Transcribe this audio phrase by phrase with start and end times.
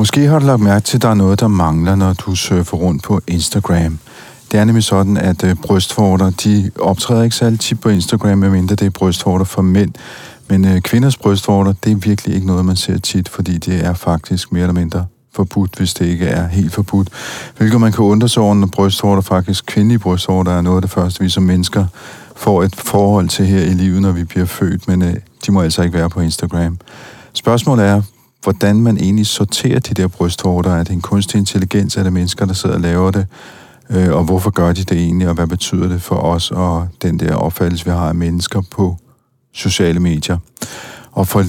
[0.00, 2.76] Måske har du lagt mærke til, at der er noget, der mangler, når du surfer
[2.76, 3.98] rundt på Instagram.
[4.52, 8.74] Det er nemlig sådan, at øh, brystvorter, de optræder ikke særlig tit på Instagram, medmindre
[8.74, 9.90] det er brystvorter for mænd.
[10.48, 13.94] Men øh, kvinders brystvorter, det er virkelig ikke noget, man ser tit, fordi det er
[13.94, 17.08] faktisk mere eller mindre forbudt, hvis det ikke er helt forbudt.
[17.56, 20.90] Hvilket man kan undre sig over, når brystvorter faktisk, kvindelige brystvorter, er noget af det
[20.90, 21.86] første, vi som mennesker
[22.36, 25.14] får et forhold til her i livet, når vi bliver født, men øh,
[25.46, 26.78] de må altså ikke være på Instagram.
[27.32, 28.02] Spørgsmålet er,
[28.42, 30.70] hvordan man egentlig sorterer de der brystvorter.
[30.70, 31.96] Er det en kunstig intelligens?
[31.96, 33.26] Er det mennesker, der sidder og laver det?
[33.90, 35.28] Øh, og hvorfor gør de det egentlig?
[35.28, 38.96] Og hvad betyder det for os og den der opfattelse, vi har af mennesker på
[39.52, 40.38] sociale medier?
[41.12, 41.44] Og for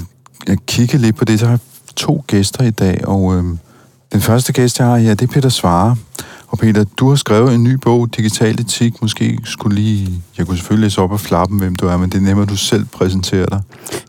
[0.48, 1.59] at kigge lidt på det, så har jeg
[1.95, 3.44] to gæster i dag, og øh,
[4.11, 5.95] den første gæst, jeg har her, det er Peter Svare.
[6.52, 9.02] Og Peter, du har skrevet en ny bog, Digital Etik.
[9.02, 10.09] Måske skulle lige...
[10.38, 12.49] Jeg kunne selvfølgelig læse op af flappen, hvem du er, men det er nemmere, at
[12.49, 13.61] du selv præsenterer dig.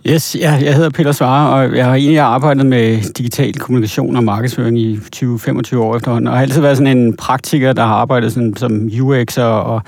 [0.07, 4.25] Yes, ja, jeg hedder Peter Svare, og jeg har egentlig arbejdet med digital kommunikation og
[4.25, 8.33] markedsføring i 20-25 år efterhånden, og har altid været sådan en praktiker, der har arbejdet
[8.33, 9.83] sådan, som UX'er og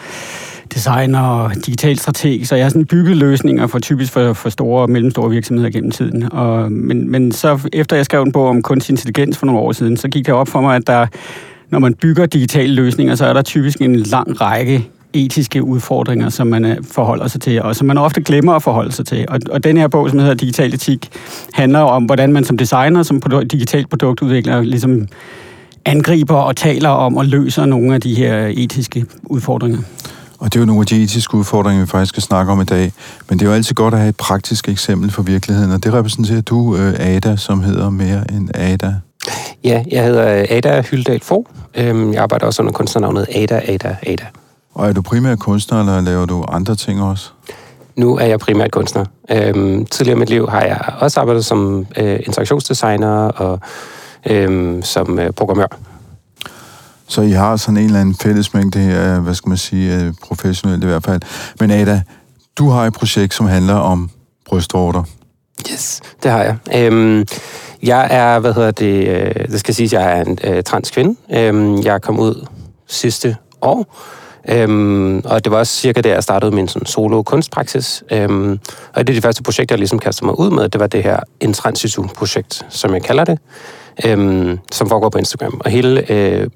[0.74, 4.82] designer og digital strateg, så jeg har sådan bygget løsninger for typisk for, for store
[4.82, 6.32] og mellemstore virksomheder gennem tiden.
[6.32, 9.72] Og, men, men så efter jeg skrev en bog om kunstig intelligens for nogle år
[9.72, 11.06] siden, så gik det op for mig, at der
[11.74, 16.46] når man bygger digitale løsninger, så er der typisk en lang række etiske udfordringer, som
[16.46, 19.24] man øh, forholder sig til, og som man ofte glemmer at forholde sig til.
[19.28, 21.10] Og, og den her bog, som hedder Digital Etik,
[21.52, 25.08] handler om, hvordan man som designer, som produkt, digital produktudvikler, ligesom
[25.84, 29.78] angriber og taler om og løser nogle af de her etiske udfordringer.
[30.38, 32.64] Og det er jo nogle af de etiske udfordringer, vi faktisk skal snakke om i
[32.64, 32.92] dag.
[33.28, 35.92] Men det er jo altid godt at have et praktisk eksempel for virkeligheden, og det
[35.92, 38.94] repræsenterer du, øh, Ada, som hedder mere end Ada.
[39.64, 41.46] Ja, jeg hedder Ada Hyldal Fo.
[41.74, 44.26] Øhm, jeg arbejder også under kunstnernavnet Ada, Ada, Ada.
[44.74, 47.30] Og er du primært kunstner, eller laver du andre ting også?
[47.96, 49.04] Nu er jeg primært kunstner.
[49.30, 53.60] Øhm, tidligere i mit liv har jeg også arbejdet som øh, interaktionsdesigner og
[54.26, 55.66] øhm, som øh, programmør.
[57.06, 60.84] Så I har sådan en eller anden fællesmængde her, hvad skal man sige, øh, professionelt
[60.84, 61.22] i hvert fald.
[61.60, 62.02] Men Ada,
[62.58, 64.10] du har et projekt, som handler om
[64.48, 65.02] brystvorter.
[65.72, 66.56] Yes, det har jeg.
[66.76, 67.26] Øhm,
[67.82, 71.16] jeg er, hvad hedder det, øh, det skal siges, jeg er en øh, transkvinde.
[71.34, 72.46] Øhm, jeg kom ud
[72.86, 73.96] sidste år,
[74.48, 78.04] øhm, og det var også cirka der, jeg startede min sådan, solo kunstpraksis.
[78.12, 78.60] Øhm,
[78.94, 81.02] og det er de første projekter, jeg ligesom kastede mig ud med, det var det
[81.02, 83.38] her En Transitu-projekt, som jeg kalder det,
[84.04, 85.60] øhm, som foregår på Instagram.
[85.64, 86.48] Og hele øh,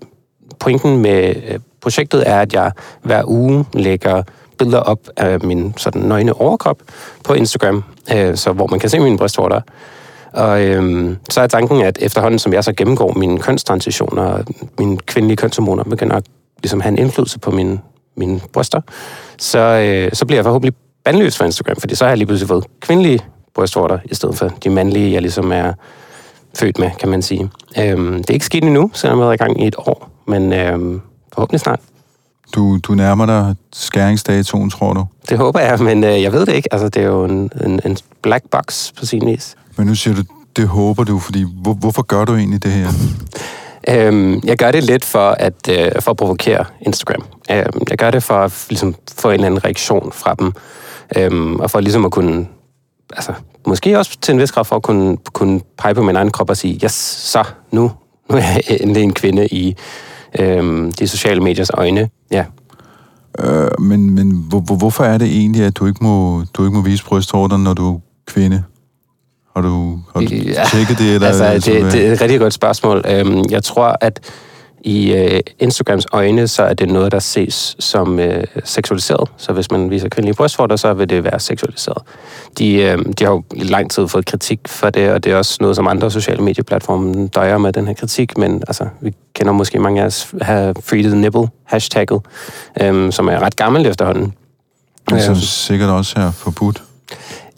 [0.60, 2.72] pointen med øh, projektet er, at jeg
[3.02, 4.22] hver uge lægger
[4.58, 6.82] billeder op af min sådan nøgne overkrop
[7.24, 9.60] på Instagram, øh, så hvor man kan se mine brystvorter.
[10.32, 14.44] Og øhm, så er tanken, at efterhånden, som jeg så gennemgår mine kønstransitioner, og
[14.78, 16.24] mine kvindelige kønshormoner begynder at
[16.62, 17.80] ligesom, have en indflydelse på mine,
[18.16, 18.80] mine bryster,
[19.38, 20.74] så, øh, så bliver jeg forhåbentlig
[21.04, 23.20] bandløs for Instagram, fordi så har jeg lige pludselig fået kvindelige
[23.54, 25.72] brystvorter, i stedet for de mandlige, jeg ligesom er
[26.58, 27.50] født med, kan man sige.
[27.78, 30.10] Øhm, det er ikke sket endnu, selvom jeg har været i gang i et år,
[30.26, 31.00] men øhm,
[31.32, 31.80] forhåbentlig snart.
[32.54, 35.04] Du, du nærmer dig skæringsdatoen, tror du?
[35.28, 36.72] Det håber jeg, men øh, jeg ved det ikke.
[36.72, 39.56] Altså, det er jo en, en, en black box på sin vis.
[39.76, 40.22] Men nu siger du,
[40.56, 42.88] det håber du, fordi hvor, hvorfor gør du egentlig det her?
[43.88, 47.24] Øhm, jeg gør det lidt for at, øh, for at provokere Instagram.
[47.50, 50.52] Øhm, jeg gør det for at ligesom, få en eller anden reaktion fra dem,
[51.16, 52.46] øhm, og for ligesom at kunne,
[53.12, 53.32] altså,
[53.66, 56.50] måske også til en vis grad for at kunne, kunne pege på min egen krop
[56.50, 57.90] og sige, yes, så nu,
[58.30, 59.76] nu er jeg endelig en kvinde i
[60.38, 62.10] øhm, de sociale mediers øjne.
[62.30, 62.44] Ja.
[63.38, 66.76] Øh, men men hvor, hvor, hvorfor er det egentlig, at du ikke må, du ikke
[66.76, 68.62] må vise brystvorterne, når du er kvinde?
[69.56, 71.14] Har du, har du ja, tjekket det?
[71.14, 73.04] Eller, altså, altså, det, det er et rigtig godt spørgsmål.
[73.08, 74.20] Øhm, jeg tror, at
[74.80, 79.28] i øh, Instagrams øjne, så er det noget, der ses som øh, seksualiseret.
[79.36, 82.02] Så hvis man viser kvindelige brystvorter, så vil det være seksualiseret.
[82.58, 85.36] De, øh, de har jo i lang tid fået kritik for det, og det er
[85.36, 89.52] også noget, som andre sociale medieplatforme døjer med den her kritik, men altså, vi kender
[89.52, 92.20] måske mange af os have Free the Nipple hashtagget,
[92.80, 94.34] øh, som er ret gammelt efterhånden.
[95.10, 95.40] Men som øhm.
[95.40, 96.82] sikkert også er forbudt.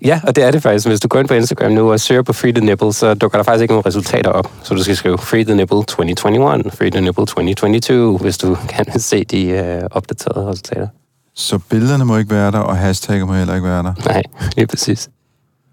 [0.04, 0.86] Ja, og det er det faktisk.
[0.86, 3.38] Hvis du går ind på Instagram nu og søger på Free the Nipple, så dukker
[3.38, 4.50] der faktisk ikke nogen resultater op.
[4.62, 9.00] Så du skal skrive Free the Nipple 2021, Free the Nipple 2022, hvis du kan
[9.00, 10.88] se de øh, opdaterede resultater.
[11.34, 13.92] Så billederne må ikke være der, og hashtagger må heller ikke være der.
[14.04, 14.22] Nej,
[14.56, 15.08] lige præcis.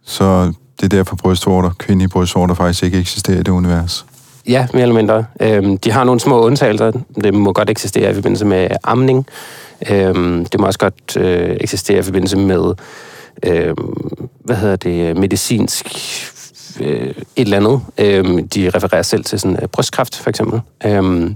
[0.06, 4.06] Så det er derfor brystvorter, kvindelige brystvorter faktisk ikke eksisterer i det univers.
[4.48, 5.26] Ja, mere eller mindre.
[5.42, 6.92] Øhm, de har nogle små undtagelser.
[7.24, 9.26] Det må godt eksistere i forbindelse med amning.
[9.90, 12.74] Øhm, det må også godt øh, eksistere i forbindelse med,
[13.46, 13.74] øh,
[14.44, 15.86] hvad hedder det, medicinsk
[16.82, 17.82] øh, et eller andet.
[17.98, 20.62] Øh, de refererer selv til sådan øh, brystkræft, for eksempel.
[20.86, 21.32] Øh,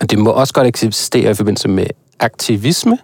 [0.00, 1.86] og det må også godt eksistere i forbindelse med
[2.20, 2.98] aktivisme,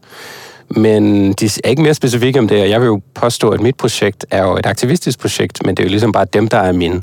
[0.68, 3.76] men de er ikke mere specifikke om det, og jeg vil jo påstå, at mit
[3.76, 6.72] projekt er jo et aktivistisk projekt, men det er jo ligesom bare dem, der er
[6.72, 7.02] mine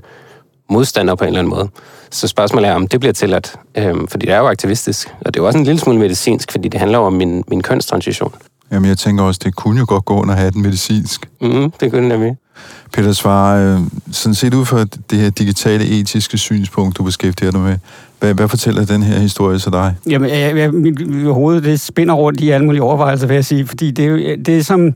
[0.69, 1.69] modstandere på en eller anden måde.
[2.11, 5.39] Så spørgsmålet er, om det bliver tilladt, øhm, fordi det er jo aktivistisk, og det
[5.39, 8.33] er jo også en lille smule medicinsk, fordi det handler om min, min kønstransition.
[8.71, 11.29] Jamen, jeg tænker også, det kunne jo godt gå under den medicinsk.
[11.41, 12.37] Mm, det kunne det nemlig.
[12.93, 13.79] Peter Svare, øh,
[14.11, 17.77] sådan set ud fra det her digitale etiske synspunkt, du beskæftiger dig med,
[18.19, 19.95] hvad, hvad fortæller den her historie til dig?
[20.09, 23.67] Jamen, jeg, jeg, mit, hoved det spinder rundt i alle mulige overvejelser, vil jeg sige,
[23.67, 24.93] fordi det er det er som...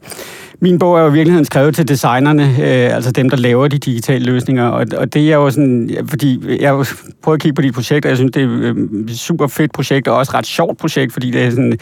[0.60, 3.78] Min bog er jo i virkeligheden skrevet til designerne, øh, altså dem, der laver de
[3.78, 6.86] digitale løsninger, og, og det er jo sådan, fordi jeg
[7.24, 8.74] prøver at kigge på de projekter, jeg synes, det er
[9.10, 11.78] et super fedt projekt, og også ret sjovt projekt, fordi det er sådan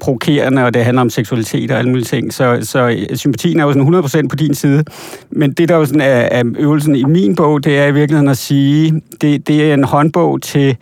[0.00, 3.64] provokerende, og det handler om seksualitet og alle mulige ting, så, så øh, sympatien er
[3.64, 4.84] jo sådan 100% på din side,
[5.30, 8.28] men det, der jo sådan er, er øvelsen i min bog, det er i virkeligheden
[8.28, 10.76] at sige, det, det er en håndbog til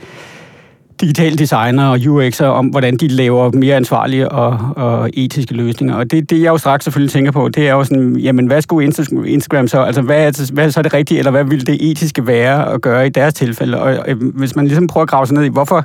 [1.01, 5.97] digitale designer og UX'er om, hvordan de laver mere ansvarlige og, og etiske løsninger.
[5.97, 8.63] Og det, det, jeg jo straks selvfølgelig tænker på, det er jo sådan, jamen, hvad
[8.63, 8.93] skulle
[9.27, 12.27] Instagram så, altså, hvad er, hvad er så det rigtige, eller hvad vil det etiske
[12.27, 13.81] være at gøre i deres tilfælde?
[13.81, 15.85] Og, og hvis man ligesom prøver at grave sig ned i, hvorfor,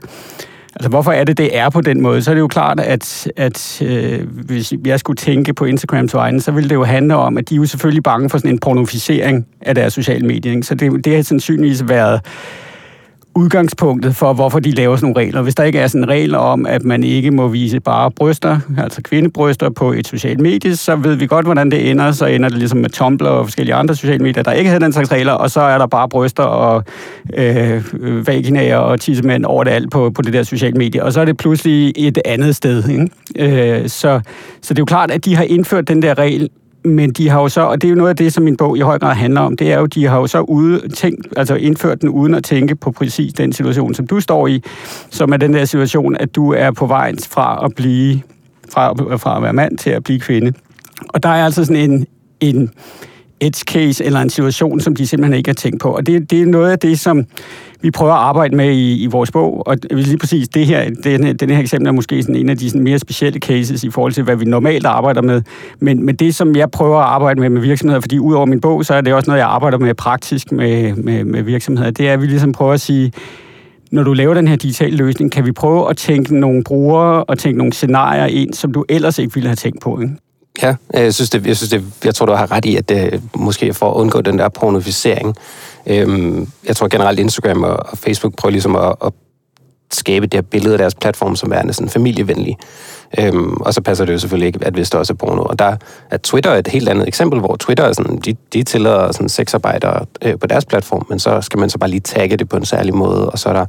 [0.75, 2.21] Altså, hvorfor er det, det er på den måde?
[2.21, 6.41] Så er det jo klart, at, at øh, hvis jeg skulle tænke på Instagrams vegne,
[6.41, 8.59] så ville det jo handle om, at de er jo selvfølgelig bange for sådan en
[8.59, 10.51] pornoficering af deres sociale medier.
[10.51, 10.63] Ikke?
[10.63, 12.21] Så det, det har sandsynligvis været
[13.39, 15.41] udgangspunktet for, hvorfor de laver sådan nogle regler.
[15.41, 18.59] Hvis der ikke er sådan en regel om, at man ikke må vise bare bryster,
[18.77, 22.11] altså kvindebryster på et socialt medie, så ved vi godt, hvordan det ender.
[22.11, 24.93] Så ender det ligesom med Tumblr og forskellige andre sociale medier, der ikke havde den
[24.93, 26.83] slags regler, og så er der bare bryster og
[27.33, 27.83] øh,
[28.27, 31.03] vaginaer og tissemænd over det alt på, på det der sociale medie.
[31.03, 32.89] Og så er det pludselig et andet sted.
[32.89, 33.81] Ikke?
[33.81, 34.21] Øh, så,
[34.61, 36.49] så det er jo klart, at de har indført den der regel
[36.83, 38.77] men de har jo så, og det er jo noget af det, som min bog
[38.77, 41.55] i høj grad handler om, det er jo, de har jo så ude, tænkt, altså
[41.55, 44.63] indført den uden at tænke på præcis den situation, som du står i,
[45.09, 48.21] som er den der situation, at du er på vej fra at blive,
[48.73, 50.53] fra, fra at være mand til at blive kvinde.
[51.09, 52.05] Og der er altså sådan en,
[52.39, 52.69] en
[53.41, 55.89] edge case eller en situation, som de simpelthen ikke har tænkt på.
[55.89, 57.25] Og det, det er noget af det, som
[57.81, 61.35] vi prøver at arbejde med i, i vores bog, og lige præcis det her, den,
[61.35, 64.13] den her eksempel er måske sådan en af de sådan mere specielle cases i forhold
[64.13, 65.41] til, hvad vi normalt arbejder med.
[65.79, 68.85] Men, men det, som jeg prøver at arbejde med med virksomheder, fordi udover min bog,
[68.85, 72.13] så er det også noget, jeg arbejder med praktisk med, med, med virksomheder, det er,
[72.13, 73.11] at vi ligesom prøver at sige,
[73.91, 77.37] når du laver den her digitale løsning, kan vi prøve at tænke nogle brugere og
[77.37, 79.99] tænke nogle scenarier ind, som du ellers ikke ville have tænkt på.
[80.01, 80.13] Ikke?
[80.61, 82.89] Ja, øh, jeg synes, det, jeg, synes det, jeg tror, du har ret i, at
[82.89, 85.35] det måske for at undgå den der pornoficering.
[85.87, 89.13] Øhm, jeg tror generelt, Instagram og, og Facebook prøver ligesom at, at
[89.91, 92.57] skabe det her billede af deres platform som værende sådan familievenlig.
[93.19, 95.43] Øhm, og så passer det jo selvfølgelig ikke, at hvis der også er porno.
[95.43, 95.75] Og der
[96.11, 100.05] er Twitter et helt andet eksempel, hvor Twitter er sådan, de, de tillader sådan sexarbejdere
[100.21, 102.65] øh, på deres platform, men så skal man så bare lige tagge det på en
[102.65, 103.65] særlig måde, og så er der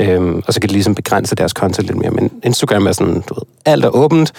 [0.00, 2.10] Øhm, og så kan de ligesom begrænse deres content lidt mere.
[2.10, 4.32] Men Instagram er sådan, du ved, alt er åbent,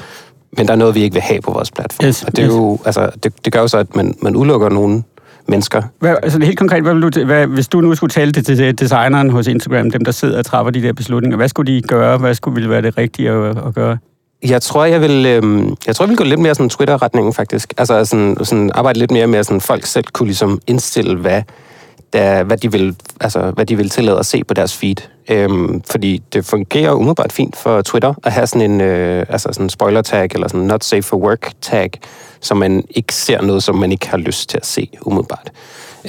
[0.58, 2.08] men der er noget, vi ikke vil have på vores platform.
[2.08, 2.56] Yes, og det, er yes.
[2.56, 5.03] jo, altså, det, det gør jo så, at man, man udelukker nogle
[5.48, 5.82] mennesker.
[6.00, 8.79] Hvad, altså helt konkret, hvad vil du, hvad, hvis du nu skulle tale det til
[8.79, 12.18] designeren hos Instagram, dem der sidder og træffer de der beslutninger, hvad skulle de gøre?
[12.18, 13.98] Hvad skulle ville være det rigtige at, at gøre?
[14.44, 17.74] Jeg tror, jeg vil, øh, jeg tror, jeg vil gå lidt mere sådan Twitter-retningen, faktisk.
[17.77, 21.41] Altså sådan, sådan arbejde lidt mere med, at sådan, folk selv kunne ligesom indstille, hvad,
[22.13, 24.96] der, hvad, de vil, altså, hvad de vil tillade at se på deres feed.
[25.30, 29.70] Øhm, fordi det fungerer umiddelbart fint for Twitter at have sådan en øh, altså sådan
[29.70, 31.92] spoiler tag eller sådan not safe for work tag,
[32.39, 35.51] så man ikke ser noget, som man ikke har lyst til at se umiddelbart.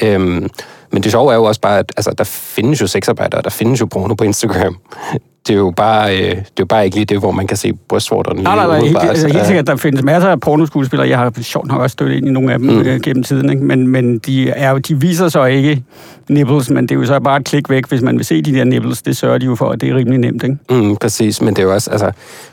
[0.03, 0.49] Øhm,
[0.93, 3.81] men det sjove er jo også bare, at altså, der findes jo sexarbejdere, der findes
[3.81, 4.77] jo porno på Instagram
[5.47, 7.57] det er jo bare, øh, det er jo bare ikke lige det, hvor man kan
[7.57, 8.43] se brystvorterne.
[8.43, 8.81] Nej, nej, nej.
[8.81, 11.09] Helt, altså, helt sikkert, der findes masser af pornoskuespillere.
[11.09, 12.81] Jeg har sjovt nok også støttet ind i nogle af dem mm.
[12.81, 13.51] øh, gennem tiden.
[13.51, 13.65] Ikke?
[13.65, 15.83] Men, men de, er, de viser så ikke
[16.29, 18.53] nipples, men det er jo så bare et klik væk, hvis man vil se de
[18.53, 19.03] der nipples.
[19.03, 20.43] Det sørger de jo for, at det er rimelig nemt.
[20.43, 20.57] Ikke?
[20.71, 22.11] Mm, præcis, men det er jo også, altså,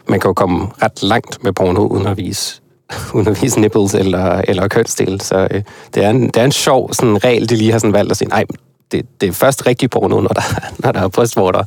[0.10, 2.62] man kan jo komme ret langt med porno uden at vise
[3.14, 5.22] undervise nipples eller, eller kønsdel.
[5.22, 5.62] Så øh,
[5.94, 8.18] det, er en, det er en sjov sådan, regel, de lige har sådan valgt at
[8.18, 8.46] sige, nej,
[8.92, 10.42] det, det er først rigtig porno, når der,
[10.84, 11.64] når der er brystvorter.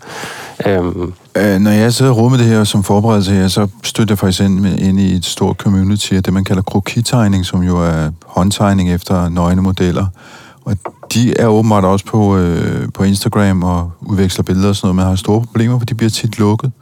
[0.67, 1.13] Øhm.
[1.37, 4.41] Øh, når jeg sidder og med det her som forberedelse her, så støtter jeg faktisk
[4.41, 8.93] ind, ind i et stort community af det, man kalder krokitegning, som jo er håndtegning
[8.93, 10.07] efter nøgne modeller.
[10.65, 10.77] Og
[11.15, 15.05] de er åbenbart også på, øh, på Instagram og udveksler billeder og sådan noget, men
[15.05, 16.73] har store problemer, for de bliver tit lukket.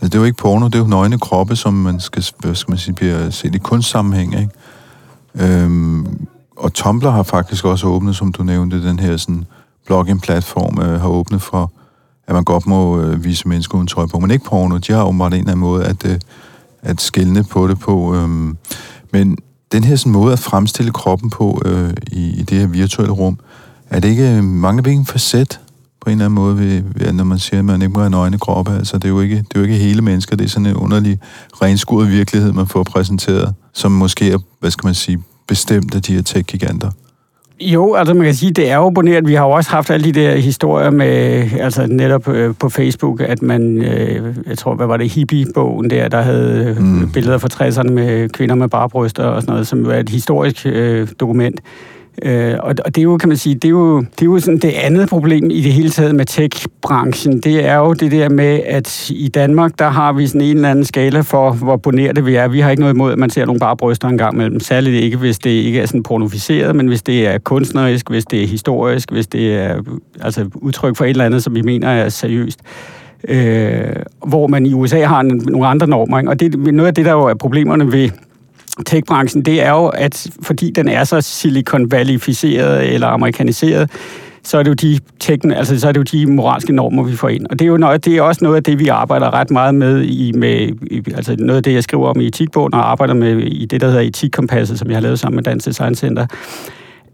[0.00, 2.54] Altså, det er jo ikke porno, det er jo nøgne kroppe, som man skal, hvad
[2.54, 4.50] skal man sige, bliver set i kunstsammenhæng, ikke?
[5.34, 6.26] Øhm,
[6.56, 9.44] og Tumblr har faktisk også åbnet, som du nævnte, den her sådan,
[9.86, 11.72] blogging-platform øh, har åbnet for,
[12.26, 14.76] at man godt må øh, vise mennesker uden tøj på, men ikke porno.
[14.76, 16.18] De har åbenbart en eller anden måde at, øh,
[16.82, 18.14] at skælne på det på.
[18.14, 18.28] Øh,
[19.12, 19.36] men
[19.72, 23.38] den her sådan, måde at fremstille kroppen på øh, i, i det her virtuelle rum,
[23.90, 25.60] er det ikke, mangler vi ikke en facet
[26.00, 28.10] på en eller anden måde, ved, ved, når man siger, at man ikke må have
[28.10, 28.72] nøgne kroppe?
[28.72, 30.76] Altså, det er, jo ikke, det er jo ikke hele mennesker, det er sådan en
[30.76, 31.18] underlig
[31.62, 36.14] renskuret virkelighed, man får præsenteret, som måske er, hvad skal man sige, bestemt af de
[36.14, 36.90] her tech-giganter.
[37.60, 39.28] Jo, altså man kan sige, det er jo abonneret.
[39.28, 43.20] Vi har jo også haft alle de der historier med, altså netop øh, på Facebook,
[43.20, 47.10] at man, øh, jeg tror, hvad var det, hippie-bogen der, der havde mm.
[47.12, 50.66] billeder fra 60'erne med kvinder med bare bryster og sådan noget, som er et historisk
[50.66, 51.60] øh, dokument.
[52.22, 54.38] Øh, og, og det er jo, kan man sige, det er jo, det er jo
[54.38, 57.40] sådan det andet problem i det hele taget med tech-branchen.
[57.40, 60.70] Det er jo det der med, at i Danmark, der har vi sådan en eller
[60.70, 62.48] anden skala for, hvor bonerte vi er.
[62.48, 64.60] Vi har ikke noget imod, at man ser nogle bare bryster en gang mellem.
[64.60, 68.42] Særligt ikke, hvis det ikke er sådan pornoficeret, men hvis det er kunstnerisk, hvis det
[68.42, 69.82] er historisk, hvis det er
[70.20, 72.60] altså, udtryk for et eller andet, som vi mener er seriøst.
[73.28, 73.96] Øh,
[74.26, 76.18] hvor man i USA har nogle andre normer.
[76.18, 76.30] Ikke?
[76.30, 78.10] Og det er noget af det, der jo er problemerne ved
[78.86, 83.90] techbranchen, det er jo, at fordi den er så Silicon Valley-ficeret eller amerikaniseret,
[84.42, 87.16] så er det jo de tekn, altså så er det jo de moralske normer, vi
[87.16, 87.46] får ind.
[87.50, 89.74] Og det er jo noget, det er også noget af det, vi arbejder ret meget
[89.74, 93.14] med i, med, i, altså noget af det, jeg skriver om i etikbogen, og arbejder
[93.14, 96.26] med i det, der hedder Etikkompasset, som jeg har lavet sammen med Dansk Design Center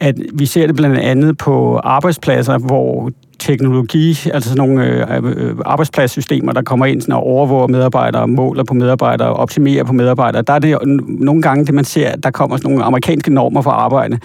[0.00, 5.48] at vi ser det blandt andet på arbejdspladser, hvor teknologi, altså sådan nogle øh, øh,
[5.48, 10.42] øh, arbejdspladssystemer, der kommer ind sådan og overvåger medarbejdere, måler på medarbejdere, optimerer på medarbejdere.
[10.42, 13.62] Der er det nogle gange det, man ser, at der kommer sådan nogle amerikanske normer
[13.62, 14.18] for arbejde.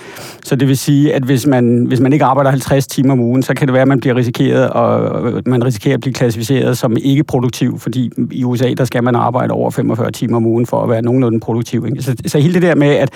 [0.43, 3.43] Så det vil sige, at hvis man, hvis man ikke arbejder 50 timer om ugen,
[3.43, 6.77] så kan det være, at man bliver risikeret, og øh, man risikerer at blive klassificeret
[6.77, 10.65] som ikke produktiv, fordi i USA, der skal man arbejde over 45 timer om ugen
[10.65, 11.85] for at være nogenlunde produktiv.
[11.85, 12.01] Ikke?
[12.01, 13.09] Så, så hele det der med, at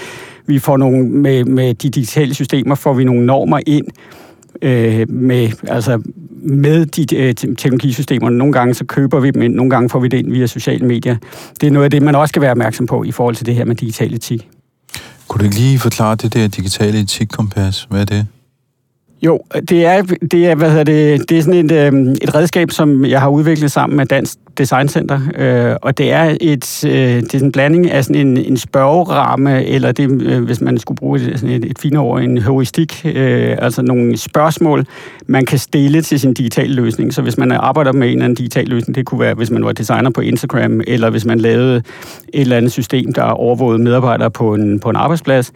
[0.46, 3.86] vi får nogle, med, med de digitale systemer, får vi nogle normer ind,
[4.64, 6.02] øh, med, altså
[6.44, 8.30] med de øh, teknologisystemer.
[8.30, 10.86] Nogle gange så køber vi dem ind, nogle gange får vi det ind via sociale
[10.86, 11.16] medier.
[11.62, 13.56] Det er noget af det, man også skal være opmærksom på i forhold til det
[13.56, 14.50] her med digital etik.
[15.28, 17.88] Kunne du lige forklare det der digitale etikkompas?
[17.90, 18.28] Hvad er det?
[19.26, 19.40] Jo,
[19.70, 20.02] det er,
[20.32, 23.30] det er, hvad hedder det, det er sådan et, øh, et redskab, som jeg har
[23.30, 27.52] udviklet sammen med Dansk Design Center, øh, og det er, et, øh, det er en
[27.52, 31.66] blanding af sådan en, en spørgeramme, eller det, øh, hvis man skulle bruge sådan et,
[31.66, 34.86] et finere ord, en heuristik, øh, altså nogle spørgsmål,
[35.28, 37.14] man kan stille til sin digitale løsning.
[37.14, 39.66] Så hvis man arbejder med en eller anden digital løsning, det kunne være, hvis man
[39.66, 41.76] var designer på Instagram, eller hvis man lavede
[42.34, 45.54] et eller andet system, der overvågede medarbejdere på en, på en arbejdsplads,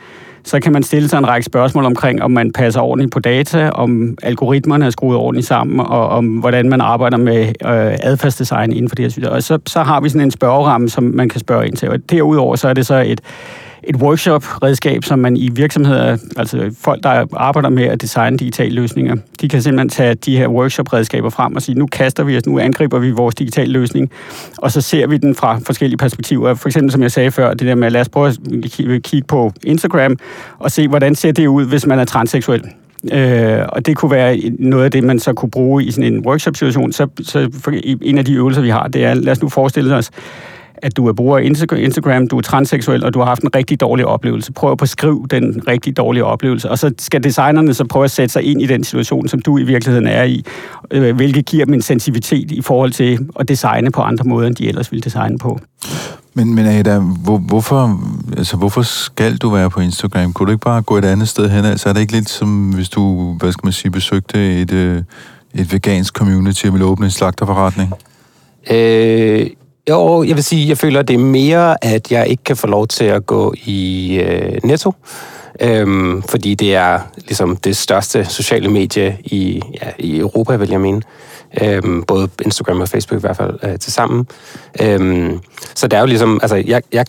[0.48, 3.70] så kan man stille sig en række spørgsmål omkring, om man passer ordentligt på data,
[3.70, 8.90] om algoritmerne er skruet ordentligt sammen, og om hvordan man arbejder med øh, adfærdsdesign inden
[8.90, 9.32] for det her system.
[9.32, 11.90] Og så, så har vi sådan en spørgeramme, som man kan spørge ind til.
[11.90, 13.22] Og derudover så er det så et,
[13.88, 19.16] et workshop-redskab, som man i virksomheder, altså folk, der arbejder med at designe digitale løsninger,
[19.42, 22.60] de kan simpelthen tage de her workshop-redskaber frem og sige, nu kaster vi os, nu
[22.60, 24.12] angriber vi vores digitale løsning,
[24.58, 26.54] og så ser vi den fra forskellige perspektiver.
[26.54, 28.38] For eksempel, som jeg sagde før, det der med, lad os prøve at
[29.04, 30.18] kigge på Instagram
[30.60, 32.64] og se, hvordan ser det ud, hvis man er transseksuel.
[33.14, 36.26] Øh, og det kunne være noget af det, man så kunne bruge i sådan en
[36.26, 36.92] workshop-situation.
[36.92, 37.50] Så, så
[38.02, 40.12] en af de øvelser, vi har, det er, lad os nu forestille os,
[40.82, 41.38] at du er bruger
[41.78, 44.54] Instagram, du er transseksuel, og du har haft en rigtig dårlig oplevelse.
[44.54, 48.34] Prøv at beskrive den rigtig dårlige oplevelse, og så skal designerne så prøve at sætte
[48.34, 50.46] sig ind i den situation, som du i virkeligheden er i,
[50.92, 54.56] øh, hvilket giver dem en sensitivitet i forhold til at designe på andre måder, end
[54.56, 55.60] de ellers ville designe på.
[56.34, 58.00] Men, men Ada, hvor, hvorfor,
[58.38, 60.34] altså, hvorfor skal du være på Instagram?
[60.34, 61.66] Kunne du ikke bare gå et andet sted hen?
[61.66, 65.04] Altså er det ikke lidt som, hvis du, hvad skal man sige, besøgte et, øh,
[65.54, 67.94] et vegansk community og ville åbne en slagterforretning?
[68.72, 69.50] Øh,
[69.90, 72.88] jo, jeg vil sige, jeg føler, det er mere, at jeg ikke kan få lov
[72.88, 74.94] til at gå i øh, Netto.
[75.62, 80.82] Øhm, fordi det er ligesom det største sociale medie i, ja, i Europa, vil jeg
[80.82, 81.02] mene.
[81.62, 84.28] Øhm, både Instagram og Facebook i hvert fald øh, til sammen.
[84.82, 85.40] Øhm,
[85.76, 87.06] så der er jo ligesom, altså jeg, jeg,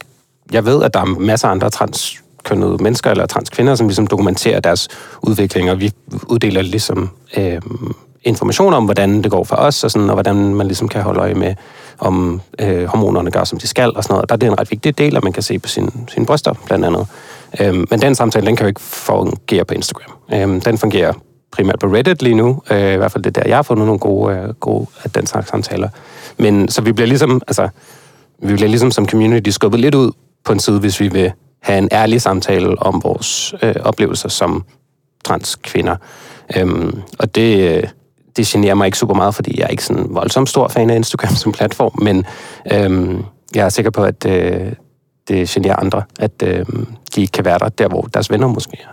[0.53, 4.61] jeg ved, at der er masser af andre transkønnede mennesker eller transkvinder, som ligesom dokumenterer
[4.61, 4.89] deres
[5.23, 5.93] udvikling, og vi
[6.29, 7.61] uddeler ligesom øh,
[8.25, 11.21] information om, hvordan det går for os, og, sådan, og hvordan man ligesom kan holde
[11.21, 11.55] øje med,
[11.99, 14.29] om øh, hormonerne gør, som de skal, og sådan noget.
[14.29, 16.55] Der er det en ret vigtig del, at man kan se på sine, sin bryster,
[16.67, 17.07] blandt andet.
[17.61, 20.13] Øhm, men den samtale, den kan jo ikke fungere på Instagram.
[20.33, 21.13] Øhm, den fungerer
[21.53, 22.63] primært på Reddit lige nu.
[22.71, 25.27] Øh, I hvert fald det der, jeg har fundet nogle gode, øh, gode af den
[25.27, 25.89] slags samtaler.
[26.39, 27.69] Men så vi bliver ligesom, altså,
[28.43, 30.13] vi bliver ligesom som community skubbet lidt ud
[30.45, 31.33] på en side, hvis vi vil
[31.63, 34.65] have en ærlig samtale om vores øh, oplevelser som
[35.25, 35.97] transkvinder.
[36.57, 37.83] Øhm, og det, øh,
[38.37, 40.97] det generer mig ikke super meget, fordi jeg er ikke sådan voldsomt stor fan af
[40.97, 42.25] Instagram som platform, men
[42.73, 44.73] øhm, jeg er sikker på, at øh,
[45.29, 46.67] det generer andre, at øh,
[47.15, 48.93] de ikke kan være der, der hvor deres venner måske er.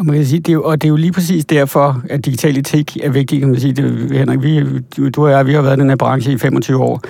[0.00, 2.24] Og man kan sige, det er jo, og det er jo lige præcis derfor, at
[2.24, 3.72] digital etik er vigtig, kan man sige.
[3.72, 4.64] Det, Henrik, vi,
[5.10, 7.00] du og jeg, vi har været i den her branche i 25 år,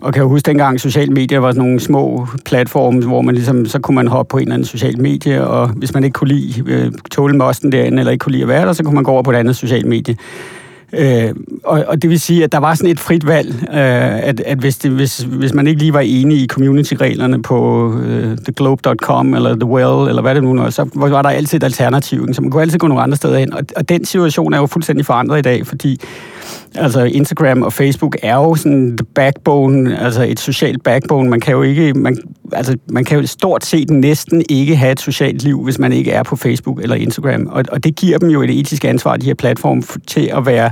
[0.00, 3.66] og kan jo huske dengang, sociale medier var sådan nogle små platforme, hvor man ligesom,
[3.66, 6.28] så kunne man hoppe på en eller anden social medie, og hvis man ikke kunne
[6.28, 9.04] lide øh, tåle mosten derinde, eller ikke kunne lide at være der, så kunne man
[9.04, 10.16] gå over på et andet social medie.
[10.92, 14.40] Øh, og, og det vil sige, at der var sådan et frit valg, øh, at,
[14.40, 19.34] at hvis, det, hvis, hvis man ikke lige var enig i community-reglerne på øh, theglobe.com
[19.34, 22.42] eller The Well, eller hvad det nu er, så var der altid et alternativ, så
[22.42, 23.52] man kunne altid gå nogle andre steder hen.
[23.52, 26.00] Og, og den situation er jo fuldstændig forandret i dag, fordi
[26.74, 31.30] altså Instagram og Facebook er jo sådan the backbone, altså et socialt backbone.
[31.30, 32.18] Man kan jo ikke, man,
[32.52, 36.10] altså man kan jo stort set næsten ikke have et socialt liv, hvis man ikke
[36.10, 37.46] er på Facebook eller Instagram.
[37.46, 40.70] Og, og det giver dem jo et etisk ansvar, de her platforme, til at være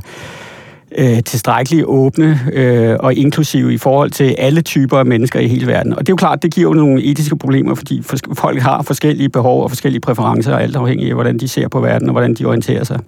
[0.99, 5.67] øh, tilstrækkeligt åbne øh, og inklusive i forhold til alle typer af mennesker i hele
[5.67, 5.93] verden.
[5.93, 8.03] Og det er jo klart, det giver jo nogle etiske problemer, fordi
[8.35, 12.09] folk har forskellige behov og forskellige præferencer, alt afhængig af, hvordan de ser på verden
[12.09, 12.99] og hvordan de orienterer sig.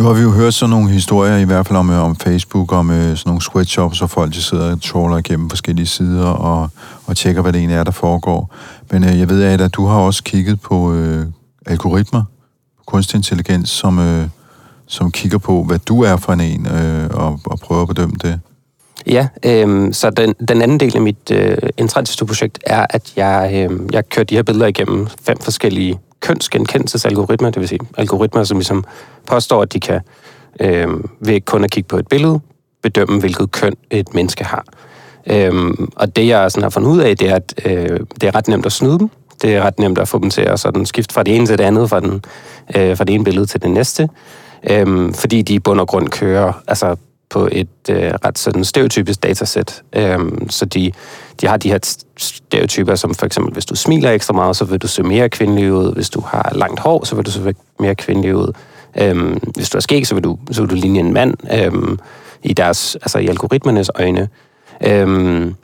[0.00, 2.72] Nu har vi jo hørt sådan nogle historier, i hvert fald om, øh, om Facebook,
[2.72, 6.70] om øh, sådan nogle sweatshops, hvor folk de sidder og trawler igennem forskellige sider og,
[7.06, 8.54] og tjekker, hvad det egentlig er, der foregår.
[8.90, 11.26] Men øh, jeg ved, at du har også kigget på øh,
[11.66, 12.24] algoritmer,
[12.86, 14.28] kunstig intelligens, som, øh,
[14.86, 18.40] som kigger på, hvad du er for en, øh, og, og prøver at bedømme det.
[19.06, 21.56] Ja, øh, så den, den anden del af mit øh,
[22.26, 27.60] projekt er, at jeg, øh, jeg kører de her billeder igennem fem forskellige kønsgenkendelsesalgoritmer, det
[27.60, 28.84] vil sige algoritmer, som ligesom
[29.26, 30.00] påstår, at de kan
[30.60, 30.88] øh,
[31.20, 32.40] ved kun at kigge på et billede,
[32.82, 34.64] bedømme, hvilket køn et menneske har.
[35.26, 35.52] Øh,
[35.96, 38.48] og det, jeg sådan har fundet ud af, det er, at øh, det er ret
[38.48, 39.10] nemt at snyde dem.
[39.42, 41.58] Det er ret nemt at få dem til at sådan skifte fra det ene til
[41.58, 42.24] det andet, fra, den,
[42.76, 44.08] øh, fra det ene billede til det næste.
[44.70, 46.96] Øh, fordi de i bund og grund kører altså,
[47.30, 49.82] på et øh, ret sådan stereotypisk datasæt.
[49.92, 50.92] Øhm, så de,
[51.40, 51.78] de har de her
[52.16, 55.72] stereotyper, som for eksempel, hvis du smiler ekstra meget, så vil du se mere kvindelig
[55.72, 55.94] ud.
[55.94, 58.52] Hvis du har langt hår, så vil du se mere kvindelig ud.
[59.00, 61.98] Øhm, hvis du har skæg, så vil du, så vil du ligne en mand øhm,
[62.42, 64.28] i deres, altså i algoritmernes øjne.
[64.86, 65.54] Øhm,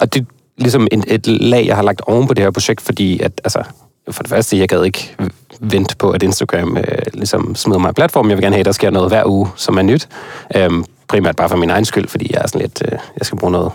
[0.00, 0.24] og det er
[0.58, 3.62] ligesom et, et lag, jeg har lagt oven på det her projekt, fordi at, altså,
[4.10, 5.16] for det første, jeg gad ikke
[5.60, 8.28] vente på, at Instagram øh, ligesom smider mig platform.
[8.28, 10.08] Jeg vil gerne have, at der sker noget hver uge, som er nyt.
[10.56, 13.38] Øhm, primært bare for min egen skyld, fordi jeg er sådan lidt, øh, jeg skal
[13.38, 13.72] bruge noget,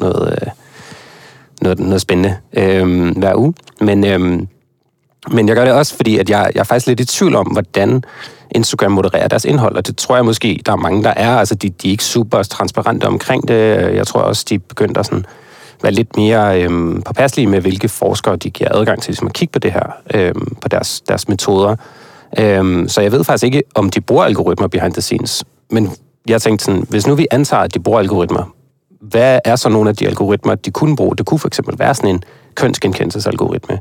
[0.00, 0.48] noget, øh,
[1.62, 3.54] noget, noget spændende øh, hver uge.
[3.80, 4.20] Men, øh,
[5.30, 7.46] men jeg gør det også, fordi at jeg, jeg er faktisk lidt i tvivl om,
[7.46, 8.04] hvordan
[8.50, 11.36] Instagram modererer deres indhold, og det tror jeg måske, der er mange, der er.
[11.36, 13.94] Altså, de, de er ikke super transparente omkring det.
[13.94, 15.26] Jeg tror også, de begyndte at sådan,
[15.82, 19.52] være lidt mere øh, påpasselige med, hvilke forskere de giver adgang til ligesom at kigge
[19.52, 21.76] på det her, øh, på deres, deres metoder.
[22.38, 25.44] Øh, så jeg ved faktisk ikke, om de bruger algoritmer behind the scenes.
[25.70, 25.90] Men
[26.28, 28.52] jeg tænkte sådan, hvis nu vi antager, at de bruger algoritmer,
[29.00, 31.16] hvad er så nogle af de algoritmer, de kunne bruge?
[31.16, 32.22] Det kunne for eksempel være sådan en
[32.54, 33.78] kønsgenkendelsesalgoritme.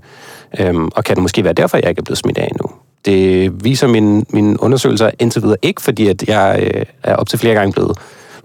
[0.60, 2.70] Øhm, og kan det måske være derfor, jeg ikke er blevet smidt af endnu?
[3.06, 7.40] Det viser min, min undersøgelser indtil videre ikke, fordi at jeg øh, er op til
[7.40, 7.98] flere gange blevet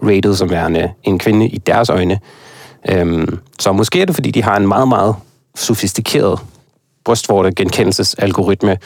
[0.03, 2.19] rated som værende en kvinde i deres øjne.
[2.89, 5.15] Øhm, så måske er det, fordi de har en meget, meget
[5.55, 6.39] sofistikeret
[7.05, 8.77] brystvorte genkendelsesalgoritme,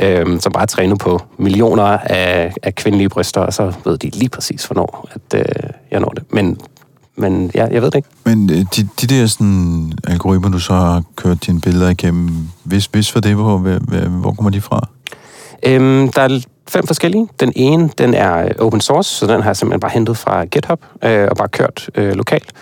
[0.00, 4.28] øh, som bare træner på millioner af, af kvindelige bryster, og så ved de lige
[4.28, 6.22] præcis, hvornår at, øh, jeg når det.
[6.30, 6.60] Men,
[7.16, 8.08] men ja, jeg ved det ikke.
[8.24, 12.86] Men øh, de, de der sådan, algoritmer, du så har kørt dine billeder igennem, hvis,
[12.86, 14.88] hvis for det, hvor, hvor, hvor kommer de fra?
[15.66, 17.28] Øhm, der er fem forskellige.
[17.40, 20.80] Den ene, den er open source, så den har jeg simpelthen bare hentet fra GitHub
[21.04, 22.52] øh, og bare kørt øh, lokalt.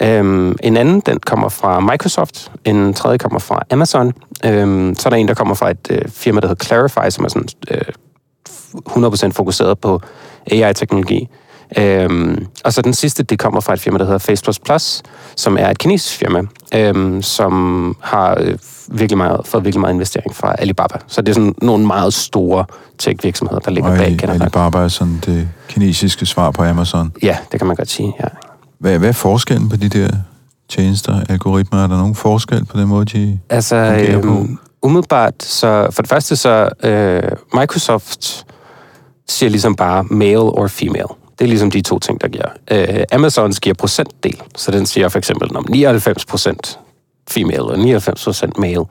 [0.00, 2.52] Øhm, en anden, den kommer fra Microsoft.
[2.64, 4.12] En tredje kommer fra Amazon.
[4.44, 7.24] Øhm, så er der en, der kommer fra et øh, firma, der hedder Clarify, som
[7.24, 7.80] er sådan øh,
[8.88, 10.00] 100% fokuseret på
[10.50, 11.28] AI-teknologi.
[11.78, 14.42] Øhm, og så den sidste, det kommer fra et firma, der hedder Face++,
[15.36, 16.42] som er et kinesisk firma,
[16.74, 20.98] øhm, som har øh, virkelig meget, fået virkelig meget investering fra Alibaba.
[21.06, 22.64] Så det er sådan nogle meget store
[22.98, 24.44] tech-virksomheder, der ligger og bag Canada.
[24.44, 27.12] Alibaba er sådan det kinesiske svar på Amazon?
[27.22, 28.28] Ja, det kan man godt sige, ja.
[28.82, 30.10] Hvad, hvad er forskellen på de der
[30.68, 31.84] tjenester, algoritmer?
[31.84, 34.46] Er der nogen forskel på den måde, de altså, øhm, på?
[34.82, 37.22] Umiddelbart, så for det første så, øh,
[37.54, 38.46] Microsoft
[39.28, 41.08] siger ligesom bare male or female.
[41.38, 42.48] Det er ligesom de to ting, der giver.
[42.70, 46.78] Øh, Amazon giver procentdel, så den siger for eksempel, om 99 procent
[47.30, 48.84] female og 99% male.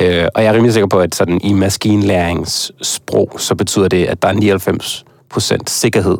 [0.00, 4.22] Øh, og jeg er rimelig sikker på, at sådan i maskinlæringssprog, så betyder det, at
[4.22, 5.02] der er
[5.34, 6.18] 99% sikkerhed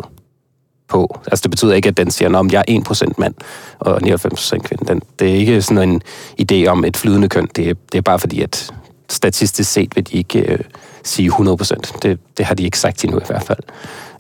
[0.89, 1.21] på.
[1.27, 3.35] Altså det betyder ikke, at den siger, at jeg er 1% mand
[3.79, 4.85] og 99% kvinde.
[4.89, 6.03] Den, det er ikke sådan en
[6.43, 7.49] idé om et flydende køn.
[7.57, 8.71] Det er, det er bare fordi, at
[9.11, 10.59] statistisk set vil de ikke øh,
[11.05, 11.99] sige 100%.
[12.03, 13.59] Det, det har de ikke sagt endnu i hvert fald.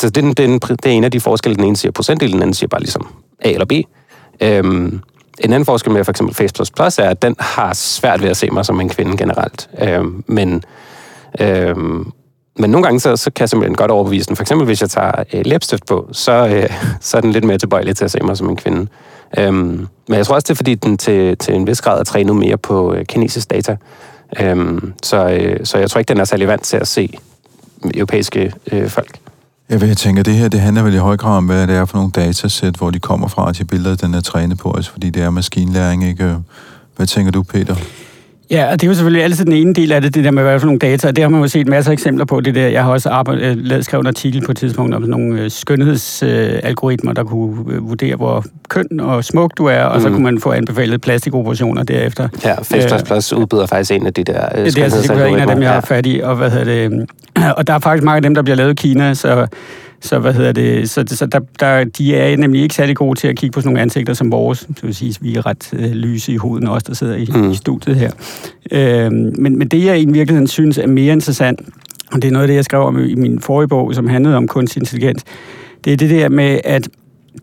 [0.01, 1.57] Så det, det, det er en af de forskelle.
[1.57, 3.09] Den ene siger procentdel, den anden siger bare ligesom
[3.41, 3.73] A eller B.
[4.41, 5.01] Øhm,
[5.41, 8.51] en anden forskel med for eksempel Face++ er, at den har svært ved at se
[8.51, 9.71] mig som en kvinde generelt.
[9.83, 10.63] Øhm, men,
[11.41, 12.13] øhm,
[12.59, 14.37] men nogle gange så, så kan jeg simpelthen godt overbevise den.
[14.37, 17.59] For eksempel hvis jeg tager øh, læbstift på, så, øh, så er den lidt mere
[17.59, 18.87] tilbøjelig til at se mig som en kvinde.
[19.39, 22.05] Øhm, men jeg tror også, det er fordi, den til, til en vis grad er
[22.05, 23.77] trænet mere på øh, kinesisk data.
[24.41, 27.19] Øhm, så, øh, så jeg tror ikke, den er særlig vant til at se
[27.95, 29.19] europæiske øh, folk.
[29.69, 31.77] Jeg vil tænke, at det her det handler vel i høj grad om, hvad det
[31.77, 34.93] er for nogle datasæt, hvor de kommer fra, til billeder, den er trænet på, altså
[34.93, 36.37] fordi det er maskinlæring, ikke?
[36.97, 37.77] Hvad tænker du, Peter?
[38.51, 40.43] Ja, og det er jo selvfølgelig altid den ene del af det, det der med,
[40.43, 42.41] hvad for nogle data, og det har man jo set masser af eksempler på.
[42.41, 42.69] Det der.
[42.69, 45.51] Jeg har også arbejdet, øh, lavet skrevet en artikel på et tidspunkt om nogle øh,
[45.51, 50.03] skønhedsalgoritmer, der kunne øh, vurdere, hvor køn og smuk du er, og mm.
[50.03, 52.29] så kunne man få anbefalet plastikoperationer derefter.
[52.45, 55.63] Ja, øh, udbyder faktisk en af de der øh, Det er altså en af dem,
[55.63, 57.07] jeg har fat i, og, hvad hedder det,
[57.57, 59.47] og der er faktisk mange af dem, der bliver lavet i Kina, så
[60.01, 63.29] så hvad hedder det, så, så der, der, de er nemlig ikke særlig gode til
[63.29, 64.67] at kigge på sådan nogle ansigter som vores.
[64.69, 67.51] Det vil sige, vi er ret øh, lyse i hovedet, også der sidder i, mm.
[67.51, 68.11] i studiet her.
[68.71, 71.61] Øh, men, men det, jeg i virkeligheden synes er mere interessant,
[72.13, 74.37] og det er noget af det, jeg skrev om i min forrige bog, som handlede
[74.37, 75.25] om kunstig intelligens,
[75.85, 76.89] det er det der med, at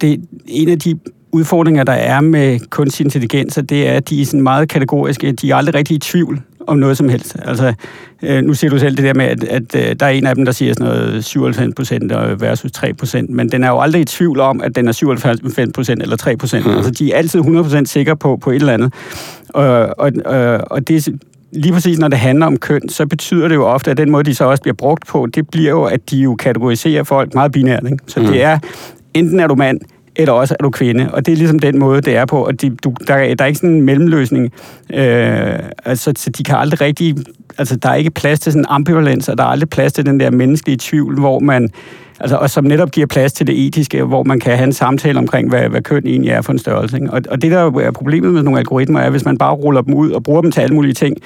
[0.02, 1.00] det, en af de
[1.32, 5.32] udfordringer, der er med kunstig intelligens, det er, at de er sådan meget kategoriske.
[5.32, 7.36] De er aldrig rigtig i tvivl om noget som helst.
[7.42, 7.74] Altså,
[8.24, 10.36] øh, nu siger du selv det der med, at, at øh, der er en af
[10.36, 14.02] dem, der siger sådan noget 97 procent versus 3 procent, men den er jo aldrig
[14.02, 15.40] i tvivl om, at den er 97
[15.74, 16.66] procent eller 3 procent.
[16.66, 16.76] Mm.
[16.76, 18.94] Altså, de er altid 100 procent sikre på, på et eller andet.
[19.50, 21.08] Og, og, og, og det
[21.52, 24.24] lige præcis når det handler om køn, så betyder det jo ofte, at den måde,
[24.24, 27.52] de så også bliver brugt på, det bliver jo, at de jo kategoriserer folk meget
[27.52, 27.84] binært.
[27.92, 28.04] Ikke?
[28.08, 28.26] Så mm.
[28.26, 28.60] det er,
[29.14, 29.80] enten er du mand,
[30.16, 31.10] eller også er du kvinde.
[31.14, 32.46] Og det er ligesom den måde, det er på.
[32.46, 34.52] Og de, du, der, der er ikke sådan en mellemløsning.
[34.94, 37.16] Øh, altså, så de kan aldrig rigtig...
[37.58, 40.06] Altså, der er ikke plads til sådan en ambivalens, og der er aldrig plads til
[40.06, 41.70] den der menneskelige tvivl, hvor man
[42.20, 45.20] altså, og som netop giver plads til det etiske, hvor man kan have en samtale
[45.20, 46.98] omkring, hvad, hvad køn egentlig er for en størrelse.
[46.98, 47.12] Ikke?
[47.12, 49.94] Og, og det, der er problemet med nogle algoritmer, er, hvis man bare ruller dem
[49.94, 51.18] ud og bruger dem til alle mulige ting,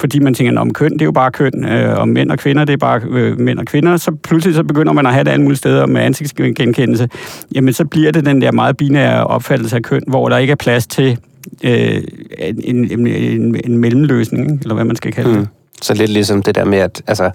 [0.00, 2.64] fordi man tænker, om køn, det er jo bare køn, øh, og mænd og kvinder,
[2.64, 5.30] det er bare øh, mænd og kvinder, så pludselig så begynder man at have det
[5.30, 7.08] alle mulige steder med ansigtsgenkendelse.
[7.54, 10.56] Jamen, så bliver det den der meget binære opfattelse af køn, hvor der ikke er
[10.56, 11.18] plads til
[11.64, 12.02] øh,
[12.38, 15.38] en, en, en, en mellemløsning, eller hvad man skal kalde det.
[15.38, 15.46] Mm.
[15.82, 17.30] Så lidt ligesom det der med, at altså,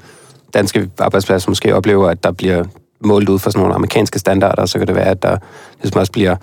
[0.53, 2.63] danske arbejdspladser måske oplever, at der bliver
[3.03, 5.37] målt ud fra sådan nogle amerikanske standarder, så kan det være, at der
[5.81, 6.35] ligesom også bliver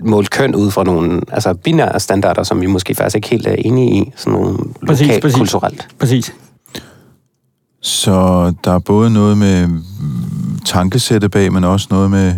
[0.00, 3.54] målt køn ud fra nogle altså binære standarder, som vi måske faktisk ikke helt er
[3.58, 5.38] enige i, sådan nogle præcis, lokalt, præcis.
[5.38, 5.88] kulturelt.
[5.98, 6.34] Præcis.
[7.80, 9.68] Så der er både noget med
[10.66, 12.34] tankesætte bag, men også noget med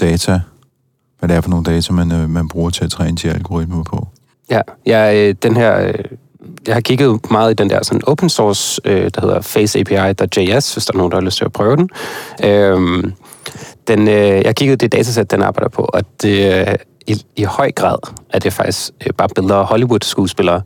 [0.00, 0.40] data.
[1.18, 3.82] Hvad det er for nogle data, man, øh, man bruger til at træne de algoritmer
[3.82, 4.08] på.
[4.50, 5.92] Ja, ja øh, den her
[6.66, 10.86] jeg har kigget meget i den der sådan open source, øh, der hedder faceapi.js, hvis
[10.86, 11.90] der er nogen, der har lyst til at prøve den.
[12.44, 13.04] Øh,
[13.88, 16.74] den øh, jeg har kigget det datasæt, den arbejder på, og det, øh,
[17.06, 17.96] i, i høj grad
[18.30, 20.62] er det faktisk øh, bare billeder af Hollywood-skuespillere,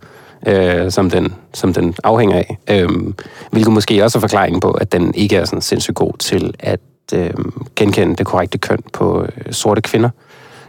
[0.46, 2.58] øh, som, den, som den afhænger af.
[2.70, 2.88] Øh,
[3.50, 6.80] hvilket måske også er forklaringen på, at den ikke er sådan sindssygt god til at
[7.14, 7.30] øh,
[7.76, 10.10] genkende det korrekte køn på øh, sorte kvinder.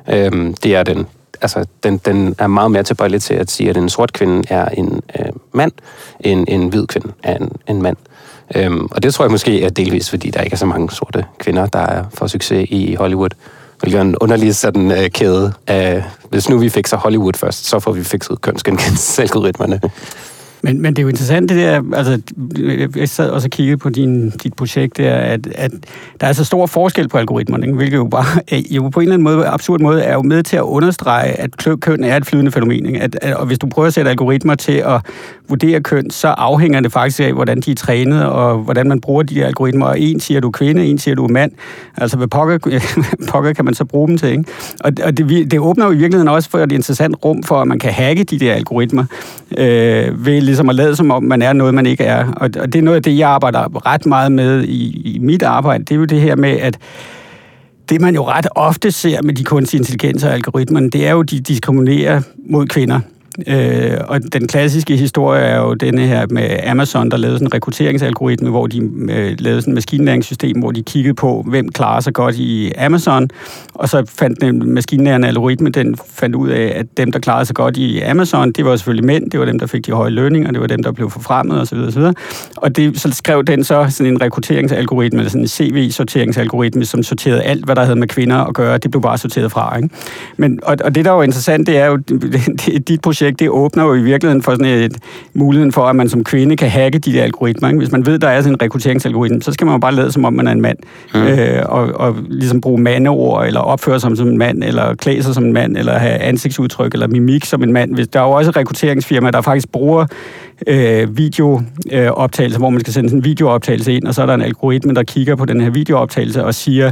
[0.10, 0.32] Øh,
[0.64, 1.08] det er den
[1.42, 4.66] altså, den, den er meget mere tilbøjelig til at sige, at en sort kvinde er
[4.66, 5.72] en øh, mand,
[6.20, 7.98] end en hvid kvinde er en, en mand.
[8.56, 11.26] Øhm, og det tror jeg måske er delvis, fordi der ikke er så mange sorte
[11.40, 13.30] kvinder, der er for succes i Hollywood.
[13.80, 17.80] Hvilket er en underlig sådan øh, kæde af, hvis nu vi fikser Hollywood først, så
[17.80, 19.82] får vi fikset kønsgenkendelsesalgoritmerne.
[20.64, 22.22] Men, men det er jo interessant det der, altså
[22.96, 25.72] jeg sad også og kiggede på din, dit projekt der, at, at
[26.22, 27.76] der er så stor forskel på algoritmerne, ikke?
[27.76, 30.58] hvilket jo bare jo på en eller anden måde, absurd måde, er jo med til
[30.58, 31.50] at understrege, at
[31.82, 32.86] køn er et flydende fænomen.
[32.86, 33.00] Ikke?
[33.00, 35.02] At, at, og hvis du prøver at sætte algoritmer til at
[35.50, 39.24] vurdere køn, så afhænger det faktisk af, hvordan de er trænet, og hvordan man bruger
[39.24, 39.86] de algoritmer.
[39.86, 41.52] Og en siger, du er kvinde, en siger, du er mand.
[41.98, 42.80] Altså, hvad pokker,
[43.32, 44.30] pokker kan man så bruge dem til?
[44.30, 44.44] Ikke?
[44.80, 47.68] Og, og det, det åbner jo i virkeligheden også for et interessant rum for, at
[47.68, 49.06] man kan hacke de der algoritmer
[49.58, 52.28] øh, ved ligesom at lade som om, man er noget, man ikke er.
[52.32, 55.44] Og, og det er noget af det, jeg arbejder ret meget med i, i mit
[55.44, 55.84] arbejde.
[55.84, 56.78] Det er jo det her med, at
[57.90, 61.20] det, man jo ret ofte ser med de kunstige intelligenser og algoritmerne, det er jo,
[61.20, 63.00] at de diskriminerer mod kvinder.
[63.48, 67.54] Øh, og den klassiske historie er jo denne her med Amazon, der lavede sådan en
[67.54, 68.78] rekrutteringsalgoritme, hvor de
[69.10, 73.30] øh, lavede sådan et maskinlæringssystem, hvor de kiggede på, hvem klarer sig godt i Amazon,
[73.74, 77.56] og så fandt den maskinlærende algoritme, den fandt ud af, at dem, der klarede sig
[77.56, 80.52] godt i Amazon, det var selvfølgelig mænd, det var dem, der fik de høje lønninger,
[80.52, 81.78] det var dem, der blev forfremmet osv.
[81.78, 82.04] osv.
[82.58, 87.42] Og det, så skrev den så sådan en rekrutteringsalgoritme, eller sådan en CV-sorteringsalgoritme, som sorterede
[87.42, 89.78] alt, hvad der havde med kvinder at gøre, det blev bare sorteret fra.
[89.78, 89.90] Ikke?
[90.38, 91.98] Men, og, og det, der er jo interessant, det er jo,
[92.88, 94.98] dit projekt, det åbner jo i virkeligheden for sådan et,
[95.34, 97.70] muligheden for, at man som kvinde kan hacke de der algoritmer.
[97.70, 97.78] Ikke?
[97.78, 100.26] Hvis man ved, der er sådan en rekrutteringsalgoritme, så skal man jo bare lade som
[100.26, 100.78] om, man er en mand.
[101.14, 101.22] Mm.
[101.22, 105.34] Øh, og, og ligesom bruge mandeord, eller opføre sig som en mand, eller klæde sig
[105.34, 107.96] som en mand, eller have ansigtsudtryk, eller mimik som en mand.
[107.96, 110.06] Hvis der er jo også rekrutteringsfirmaer, der faktisk bruger
[110.68, 114.42] øh, videooptagelse, hvor man skal sende sådan en videooptagelse ind, og så er der en
[114.42, 116.92] algoritme, der kigger på den her videooptagelse og siger,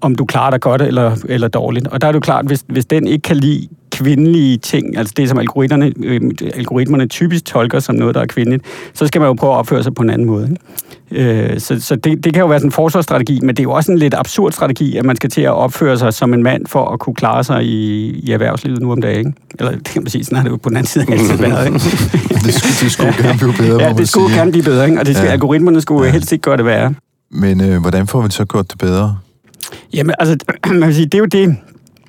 [0.00, 1.86] om du klarer dig godt eller, eller dårligt.
[1.86, 5.14] Og der er det jo klart, hvis, hvis den ikke kan lide kvindelige ting, altså
[5.16, 6.20] det, som algoritmerne, øh,
[6.54, 9.82] algoritmerne typisk tolker som noget, der er kvindeligt, så skal man jo prøve at opføre
[9.82, 10.48] sig på en anden måde.
[10.50, 10.62] Ikke?
[11.10, 13.70] Øh, så så det, det kan jo være sådan en forsvarsstrategi, men det er jo
[13.72, 16.66] også en lidt absurd strategi, at man skal til at opføre sig som en mand
[16.66, 19.26] for at kunne klare sig i, i erhvervslivet nu om dagen.
[19.26, 19.32] Ikke?
[19.58, 21.66] Eller det kan man sige, sådan har det jo på den anden side altid været.
[21.66, 21.78] Ikke?
[21.78, 24.38] det, skulle, det skulle gerne blive bedre, Ja, det skulle sige.
[24.38, 25.00] gerne blive bedre, ikke?
[25.00, 25.24] og det ja.
[25.26, 26.12] algoritmerne skulle ja.
[26.12, 26.94] helst ikke gøre det værre.
[27.30, 29.16] Men øh, hvordan får vi så gjort det bedre?
[29.94, 30.36] Jamen, altså,
[30.70, 31.56] man kan sige, det er jo det,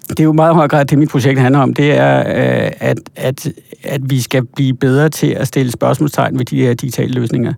[0.09, 2.97] det er jo meget høj grad det, mit projekt handler om, det er, øh, at,
[3.15, 3.49] at,
[3.83, 7.53] at vi skal blive bedre til at stille spørgsmålstegn ved de her digitale løsninger.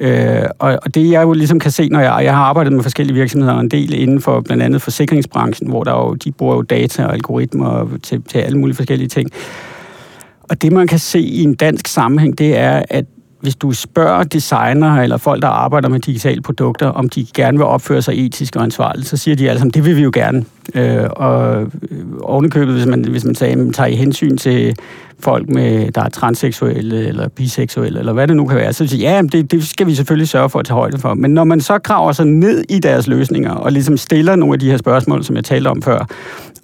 [0.00, 2.82] Øh, og, og det jeg jo ligesom kan se, når jeg, jeg har arbejdet med
[2.82, 6.54] forskellige virksomheder, og en del inden for blandt andet forsikringsbranchen, hvor der jo, de bruger
[6.54, 9.30] jo data og algoritmer til, til alle mulige forskellige ting.
[10.42, 13.04] Og det man kan se i en dansk sammenhæng, det er, at
[13.46, 17.64] hvis du spørger designer eller folk, der arbejder med digitale produkter, om de gerne vil
[17.66, 20.44] opføre sig etisk og ansvarligt, så siger de alle sammen, det vil vi jo gerne.
[20.74, 21.68] Øh, og øh,
[22.22, 24.76] ovenikøbet, hvis man, hvis man sagde, tager i hensyn til
[25.20, 29.10] folk, med, der er transseksuelle eller biseksuelle, eller hvad det nu kan være, så siger
[29.10, 31.14] ja, det, det skal vi selvfølgelig sørge for at tage højde for.
[31.14, 34.60] Men når man så graver sig ned i deres løsninger, og ligesom stiller nogle af
[34.60, 36.06] de her spørgsmål, som jeg talte om før,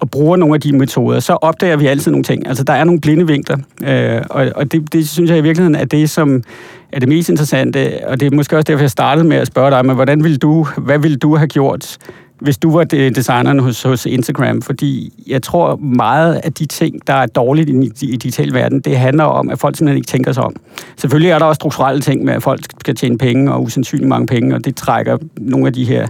[0.03, 2.47] og bruger nogle af de metoder, så opdager vi altid nogle ting.
[2.47, 5.75] Altså, der er nogle blinde vinkler, øh, og, og det, det synes jeg i virkeligheden
[5.75, 6.43] er det, som
[6.91, 9.71] er det mest interessante, og det er måske også derfor, jeg startede med at spørge
[9.71, 11.97] dig, men hvordan vil du, hvad ville du have gjort,
[12.43, 17.13] hvis du var designeren hos, hos Instagram, fordi jeg tror meget af de ting, der
[17.13, 20.43] er dårligt i, i digital verden, det handler om, at folk simpelthen ikke tænker sig
[20.43, 20.55] om.
[20.97, 24.27] Selvfølgelig er der også strukturelle ting med, at folk skal tjene penge, og usandsynligt mange
[24.27, 26.07] penge, og det trækker nogle af de her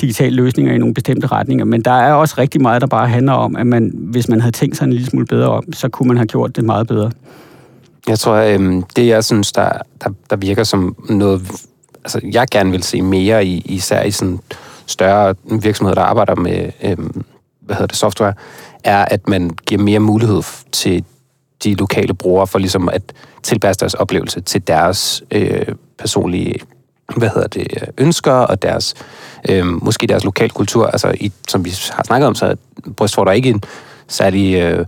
[0.00, 3.32] digitale løsninger i nogle bestemte retninger, men der er også rigtig meget, der bare handler
[3.32, 6.08] om, at man, hvis man havde tænkt sig en lille smule bedre om, så kunne
[6.08, 7.10] man have gjort det meget bedre.
[8.08, 9.70] Jeg tror, øh, det jeg synes, der,
[10.04, 11.42] der, der virker som noget,
[12.04, 14.40] altså jeg gerne vil se mere i, især i sådan
[14.86, 16.96] større virksomheder, der arbejder med øh,
[17.60, 18.34] hvad hedder det, software,
[18.84, 20.42] er, at man giver mere mulighed
[20.72, 21.04] til
[21.64, 23.02] de lokale brugere for ligesom at
[23.42, 25.66] tilpasse deres oplevelse til deres øh,
[25.98, 26.54] personlige
[27.16, 27.66] hvad hedder det,
[27.98, 28.94] ønsker og deres,
[29.48, 30.86] øh, måske deres lokal kultur.
[30.86, 32.54] Altså, i, som vi har snakket om, så er
[32.96, 33.62] brystvorter ikke en
[34.08, 34.86] særlig øh,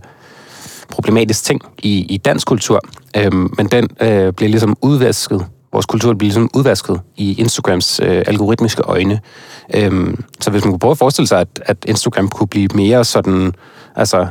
[0.89, 2.81] problematisk ting i, i dansk kultur,
[3.17, 8.23] øh, men den øh, bliver ligesom udvasket vores kultur bliver ligesom udvasket i Instagrams øh,
[8.27, 9.19] algoritmiske øjne.
[9.73, 13.03] Øhm, så hvis man kunne prøve at forestille sig, at, at Instagram kunne blive mere
[13.03, 13.53] sådan,
[13.95, 14.27] altså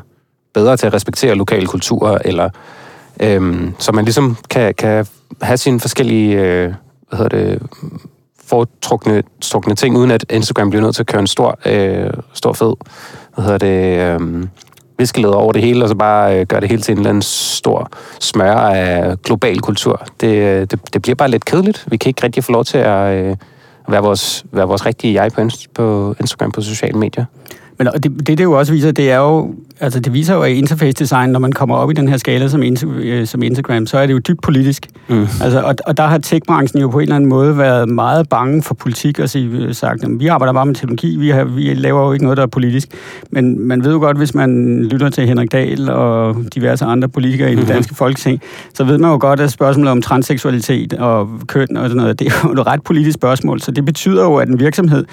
[0.54, 2.48] bedre til at respektere lokale kulturer, eller
[3.20, 5.06] øhm, så man ligesom kan, kan
[5.42, 6.72] have sine forskellige, øh,
[7.08, 7.62] hvad hedder det,
[8.46, 12.52] foretrukne strukne ting, uden at Instagram bliver nødt til at køre en stor, øh, stor
[12.52, 12.74] fed,
[13.34, 14.46] hvad hedder det, øh,
[14.98, 17.22] viskeleder over det hele, og så bare øh, gøre det hele til en eller anden
[17.22, 20.06] stor smør af global kultur.
[20.20, 21.84] Det, øh, det, det bliver bare lidt kedeligt.
[21.86, 23.36] Vi kan ikke rigtig få lov til at øh,
[23.88, 27.24] være, vores, være vores rigtige jeg på, på Instagram på sociale medier.
[27.78, 30.50] Men det, det, det jo også viser, det er jo, altså det viser jo, at
[30.50, 33.98] interface design, når man kommer op i den her skala som, øh, som Instagram, så
[33.98, 34.86] er det jo dybt politisk.
[35.08, 35.26] Mm.
[35.42, 38.62] Altså, og, og der har tech-branchen jo på en eller anden måde været meget bange
[38.62, 42.06] for politik og sige, sagt, at vi arbejder bare med teknologi, vi, har, vi laver
[42.06, 42.88] jo ikke noget, der er politisk.
[43.30, 47.48] Men man ved jo godt, hvis man lytter til Henrik Dahl og diverse andre politikere
[47.48, 47.74] i det mm-hmm.
[47.74, 48.40] danske folketing,
[48.74, 52.26] så ved man jo godt, at spørgsmålet om transseksualitet og køn og sådan noget, det
[52.26, 53.60] er jo et ret politisk spørgsmål.
[53.60, 55.04] Så det betyder jo, at en virksomhed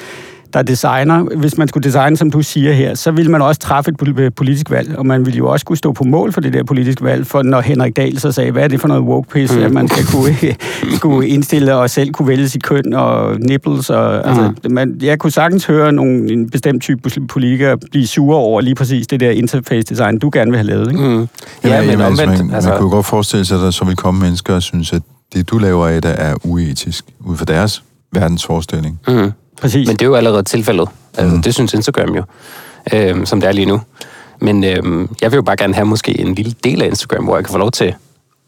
[0.54, 3.92] der designer, hvis man skulle designe, som du siger her, så ville man også træffe
[3.92, 6.64] et politisk valg, og man ville jo også kunne stå på mål for det der
[6.64, 9.56] politiske valg, for når Henrik Dahl så sagde, hvad er det for noget woke piss,
[9.56, 9.64] mm.
[9.64, 10.36] at man skal kunne,
[10.98, 13.90] skulle indstille og selv kunne vælge sit køn og nipples.
[13.90, 14.30] Og, mm.
[14.30, 18.76] altså, man, jeg kunne sagtens høre nogle, en bestemt type politikere blive sure over lige
[18.76, 20.88] præcis det der interface design, du gerne vil have lavet.
[20.92, 21.04] Ikke?
[21.04, 21.28] Mm.
[21.64, 23.86] Ja, ja, men, men altså, man, altså, man kunne godt forestille sig, at der så
[23.86, 25.02] vil komme mennesker og synes, at
[25.34, 27.84] det, du laver af det, er uetisk, ud fra deres
[28.14, 29.00] verdensforestilling.
[29.08, 29.32] Mm.
[29.62, 29.88] Præcis.
[29.88, 30.90] Men det er jo allerede tilfældet.
[31.18, 31.42] Altså, mm.
[31.42, 32.24] Det synes Instagram jo,
[32.94, 33.82] øh, som det er lige nu.
[34.40, 37.36] Men øh, jeg vil jo bare gerne have måske en lille del af Instagram, hvor
[37.36, 37.96] jeg kan få lov til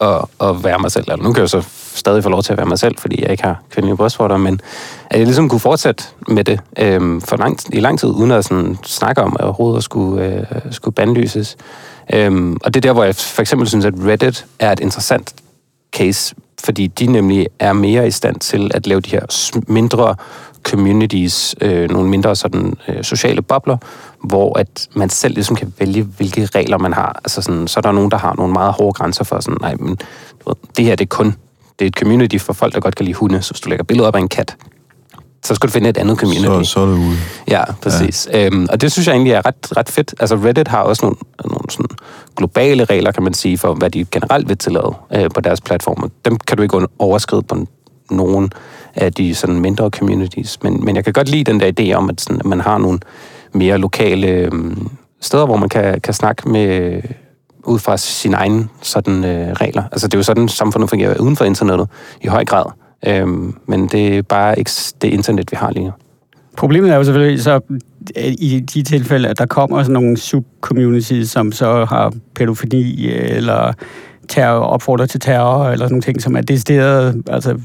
[0.02, 1.06] at, at være mig selv.
[1.08, 1.64] Eller nu kan jeg så
[1.96, 4.62] stadig få lov til at være mig selv, fordi jeg ikke har kvindelige brystvorter, men
[5.10, 8.46] at jeg ligesom kunne fortsætte med det øhm, for lang, i lang tid, uden at
[8.46, 11.58] sådan, snakke om, at overhovedet skulle, øh, skulle bandlyses.
[12.14, 15.34] Øhm, og det er der, hvor jeg for eksempel synes, at Reddit er et interessant
[15.96, 20.16] case, fordi de nemlig er mere i stand til at lave de her mindre
[20.64, 23.78] communities, øh, nogle mindre sådan, øh, sociale bobler,
[24.24, 27.22] hvor at man selv ligesom kan vælge, hvilke regler man har.
[27.24, 29.76] Altså sådan, så er der nogen, der har nogle meget hårde grænser for sådan, nej,
[29.76, 29.98] men
[30.78, 31.36] det her det er kun
[31.80, 33.42] det er et community for folk, der godt kan lide hunde.
[33.42, 34.56] Så hvis du lægger billeder op af en kat,
[35.46, 36.46] så skal du finde et andet community.
[36.46, 37.18] Så, så er det ude.
[37.48, 38.28] Ja, præcis.
[38.32, 38.46] Ja.
[38.46, 40.16] Øhm, og det synes jeg egentlig er ret, ret fedt.
[40.20, 41.86] Altså Reddit har også nogle, nogle sådan
[42.38, 46.10] globale regler, kan man sige, for hvad de generelt vil tillade øh, på deres platforme.
[46.26, 47.68] Dem kan du ikke overskride på
[48.12, 48.50] nogle
[48.96, 50.64] af de sådan mindre communities.
[50.64, 52.78] Men, men jeg kan godt lide den der idé om, at, sådan, at man har
[52.78, 53.00] nogle
[53.54, 54.52] mere lokale øh,
[55.22, 57.02] steder, hvor man kan, kan snakke med
[57.64, 59.84] ud fra sine egne sådan, øh, regler.
[59.92, 61.88] Altså det er jo sådan, samfundet fungerer uden for internettet
[62.22, 62.66] i høj grad.
[63.08, 63.28] Øh,
[63.66, 65.92] men det er bare ikke det internet, vi har lige nu.
[66.58, 67.60] Problemet er jo selvfølgelig så
[68.16, 73.74] i de tilfælde, at der kommer sådan nogle subcommunities, som så har pædofili øh, eller
[74.30, 77.60] terror, opfordrer til terror, eller sådan nogle ting, som er decideret altså,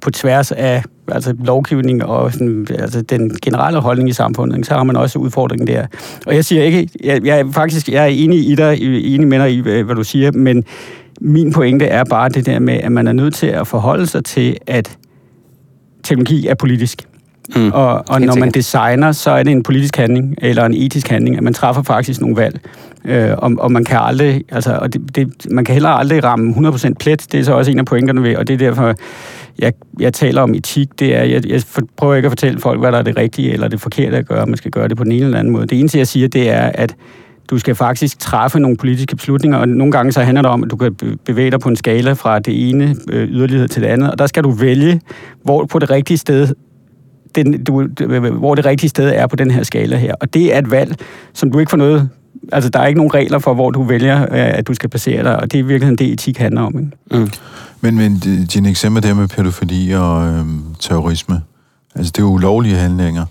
[0.00, 4.84] på tværs af altså, lovgivning og sådan, altså, den generelle holdning i samfundet, så har
[4.84, 5.86] man også udfordringen der.
[6.26, 8.82] Og jeg siger ikke, jeg, jeg er faktisk jeg er enig i dig,
[9.14, 10.64] enig med dig i, hvad du siger, men
[11.20, 14.24] min pointe er bare det der med, at man er nødt til at forholde sig
[14.24, 14.98] til, at
[16.02, 17.02] teknologi er politisk.
[17.56, 17.72] Mm.
[17.72, 21.36] Og, og når man designer, så er det en politisk handling, eller en etisk handling,
[21.36, 22.60] at man træffer faktisk nogle valg.
[23.04, 26.50] Øh, og, og man kan aldrig, altså, og det, det, man kan heller aldrig ramme
[26.50, 28.94] 100% plet, det er så også en af pointerne ved, og det er derfor,
[29.58, 31.62] jeg, jeg taler om etik, det er, jeg, jeg
[31.96, 34.46] prøver ikke at fortælle folk, hvad der er det rigtige eller det forkerte at gøre,
[34.46, 35.66] man skal gøre det på den ene eller anden måde.
[35.66, 36.96] Det eneste, jeg siger, det er, at
[37.50, 40.70] du skal faktisk træffe nogle politiske beslutninger, og nogle gange så handler det om, at
[40.70, 44.10] du kan bevæge dig på en skala fra det ene øh, yderlighed til det andet,
[44.10, 45.00] og der skal du vælge,
[45.42, 46.48] hvor på det rigtige sted
[47.34, 47.88] den, du,
[48.38, 50.14] hvor det rigtige sted er på den her skala her.
[50.20, 50.96] Og det er et valg,
[51.32, 52.08] som du ikke får noget...
[52.52, 55.22] Altså, der er ikke nogen regler for, hvor du vælger, øh, at du skal basere
[55.22, 56.78] dig, og det er i virkeligheden det, etik handler om.
[56.78, 56.90] Ikke?
[57.10, 57.30] Mm.
[57.80, 58.18] Men, men
[58.54, 61.42] dine eksempler der med pædofili og øhm, terrorisme,
[61.94, 63.26] altså det er jo ulovlige handlinger.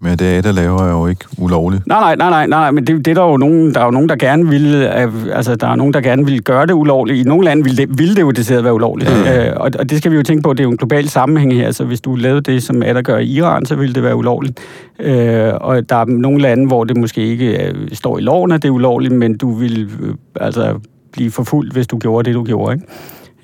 [0.00, 1.86] Men det der laver er jo ikke ulovligt.
[1.86, 3.90] Nej, nej, nej, nej, nej men det, det er der jo nogen, der er jo
[3.90, 7.18] nogen, der gerne vil, øh, altså der er nogen, der gerne vil gøre det ulovligt.
[7.18, 9.10] I nogle lande vil det, vil det jo det være ulovligt.
[9.10, 9.32] Mm.
[9.32, 11.54] Øh, og, og, det skal vi jo tænke på, det er jo en global sammenhæng
[11.54, 11.70] her.
[11.70, 14.60] Så hvis du lavede det, som der gør i Iran, så vil det være ulovligt.
[15.00, 18.62] Øh, og der er nogle lande, hvor det måske ikke øh, står i loven, at
[18.62, 20.80] det er ulovligt, men du vil øh, altså
[21.12, 22.74] blive forfulgt, hvis du gjorde det, du gjorde.
[22.74, 22.86] Ikke?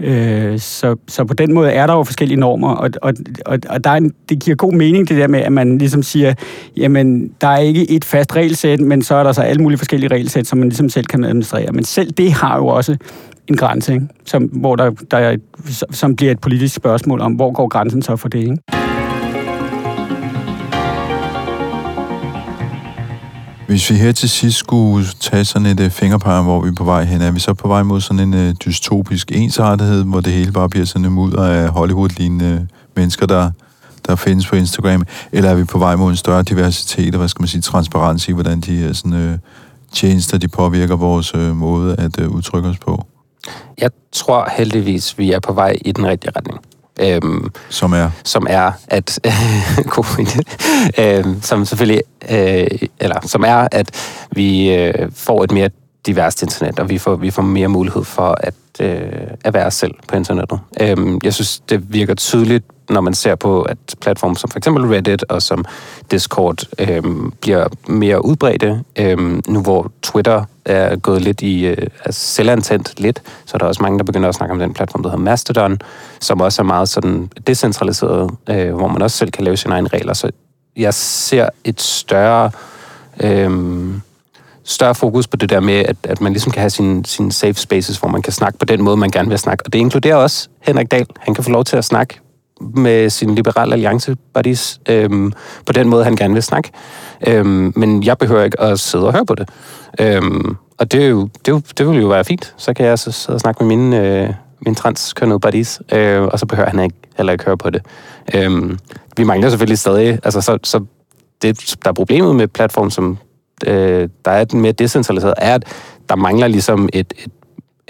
[0.03, 3.15] Øh, så, så på den måde er der jo forskellige normer, og, og,
[3.47, 6.03] og, og der er en, det giver god mening det der med, at man ligesom
[6.03, 6.35] siger,
[6.77, 10.11] jamen, der er ikke et fast regelsæt, men så er der så alle mulige forskellige
[10.11, 11.73] regelsæt, som man ligesom selv kan administrere.
[11.73, 12.97] Men selv det har jo også
[13.49, 14.07] en grænse, ikke?
[14.25, 15.37] Som, hvor der, der er,
[15.91, 18.82] som bliver et politisk spørgsmål om, hvor går grænsen så for det, ikke?
[23.73, 26.75] Hvis vi her til sidst skulle tage sådan et øh, uh, fingerpege, hvor vi er
[26.75, 30.21] på vej hen, er vi så på vej mod sådan en uh, dystopisk ensartethed, hvor
[30.21, 32.61] det hele bare bliver sådan en mudder af Hollywood-lignende øh,
[32.97, 33.51] mennesker, der,
[34.07, 37.29] der findes på Instagram, eller er vi på vej mod en større diversitet og, hvad
[37.29, 39.39] skal man sige, transparens i, hvordan de her sådan, uh,
[39.93, 43.07] tjenester, de påvirker vores uh, måde at uh, udtrykke os på?
[43.79, 46.61] Jeg tror heldigvis, vi er på vej i den rigtige retning.
[47.01, 48.11] Øhm, som er?
[48.25, 49.21] Som er, at...
[50.99, 52.03] øhm, som selvfølgelig...
[52.31, 52.67] Øh,
[53.01, 53.91] eller som er, at
[54.33, 55.71] vi øh, får et mere
[56.07, 59.03] diverst internet, og vi får, vi får mere mulighed for at, øh,
[59.45, 60.61] at være os selv på internettet.
[60.81, 64.85] Øhm, jeg synes, det virker tydeligt når man ser på, at platforme som for eksempel
[64.85, 65.65] Reddit og som
[66.11, 68.85] Discord øhm, bliver mere udbredte.
[68.97, 73.67] Øhm, nu hvor Twitter er gået lidt i øh, altså selvantændt lidt, så er der
[73.67, 75.79] også mange, der begynder at snakke om den platform, der hedder Mastodon,
[76.21, 79.89] som også er meget sådan decentraliseret, øh, hvor man også selv kan lave sine egne
[79.89, 80.13] regler.
[80.13, 80.31] Så
[80.77, 82.51] jeg ser et større...
[83.21, 83.51] Øh,
[84.65, 87.55] større fokus på det der med, at, at man ligesom kan have sine sin safe
[87.55, 89.67] spaces, hvor man kan snakke på den måde, man gerne vil snakke.
[89.67, 91.07] Og det inkluderer også Henrik Dahl.
[91.19, 92.21] Han kan få lov til at snakke
[92.75, 95.33] med sin liberale alliance buddies øhm,
[95.67, 96.71] på den måde, han gerne vil snakke.
[97.27, 99.49] Øhm, men jeg behøver ikke at sidde og høre på det.
[100.01, 102.55] Øhm, og det, er jo, det, er jo, det vil jo være fint.
[102.57, 106.39] Så kan jeg så sidde og snakke med mine, øh, mine transkønnede buddies, øh, og
[106.39, 107.83] så behøver han ikke, heller ikke høre på det.
[108.35, 108.79] Øhm,
[109.17, 110.85] vi mangler selvfølgelig stadig, altså så, så
[111.43, 113.19] det, der er problemet med platform, som
[113.67, 115.65] øh, der er den mere decentraliseret, er, at
[116.09, 117.33] der mangler ligesom et, et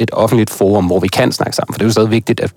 [0.03, 1.75] et offentligt forum, hvor vi kan snakke sammen.
[1.75, 2.51] For det er jo stadig vigtigt, at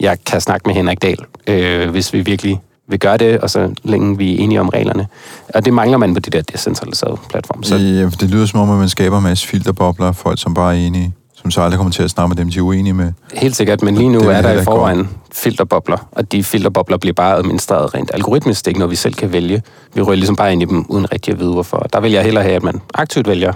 [0.00, 3.74] jeg kan snakke med Henrik Dahl, øh, hvis vi virkelig vil gøre det, og så
[3.82, 5.06] længe vi er enige om reglerne.
[5.54, 7.64] Og det mangler man på de der decentraliserede platforme.
[7.64, 7.76] Så...
[7.76, 10.86] Ja, det lyder som om, at man skaber en masse filterbobler, folk som bare er
[10.86, 13.12] enige som så aldrig kommer til at snakke med dem, de er uenige med.
[13.34, 17.36] Helt sikkert, men lige nu er der i forvejen filterbobler, og de filterbobler bliver bare
[17.36, 18.60] administreret rent algoritmisk.
[18.60, 19.62] Det er ikke noget, vi selv kan vælge.
[19.94, 21.86] Vi rører ligesom bare ind i dem, uden rigtig at vide, hvorfor.
[21.92, 23.52] Der vil jeg hellere have, at man aktivt vælger,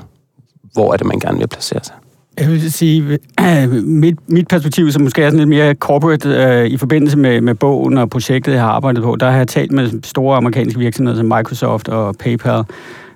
[0.73, 1.95] hvor er det, man gerne vil placere sig.
[2.41, 3.19] Jeg vil sige,
[3.83, 7.55] mit, mit perspektiv, som måske er sådan lidt mere corporate, øh, i forbindelse med, med
[7.55, 11.17] bogen og projektet, jeg har arbejdet på, der har jeg talt med store amerikanske virksomheder
[11.17, 12.65] som Microsoft og PayPal,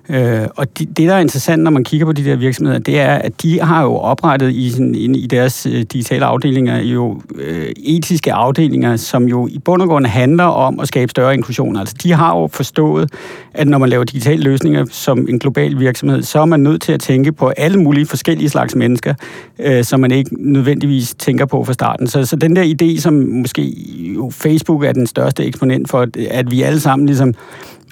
[0.09, 2.99] Øh, og de, det, der er interessant, når man kigger på de der virksomheder, det
[2.99, 7.67] er, at de har jo oprettet i, sådan, i deres øh, digitale afdelinger jo øh,
[7.77, 11.77] etiske afdelinger, som jo i bund og grund handler om at skabe større inklusion.
[11.77, 13.11] Altså, de har jo forstået,
[13.53, 16.91] at når man laver digitale løsninger som en global virksomhed, så er man nødt til
[16.91, 19.13] at tænke på alle mulige forskellige slags mennesker,
[19.59, 22.07] øh, som man ikke nødvendigvis tænker på fra starten.
[22.07, 23.73] Så, så den der idé, som måske
[24.15, 27.33] jo Facebook er den største eksponent for, at vi alle sammen ligesom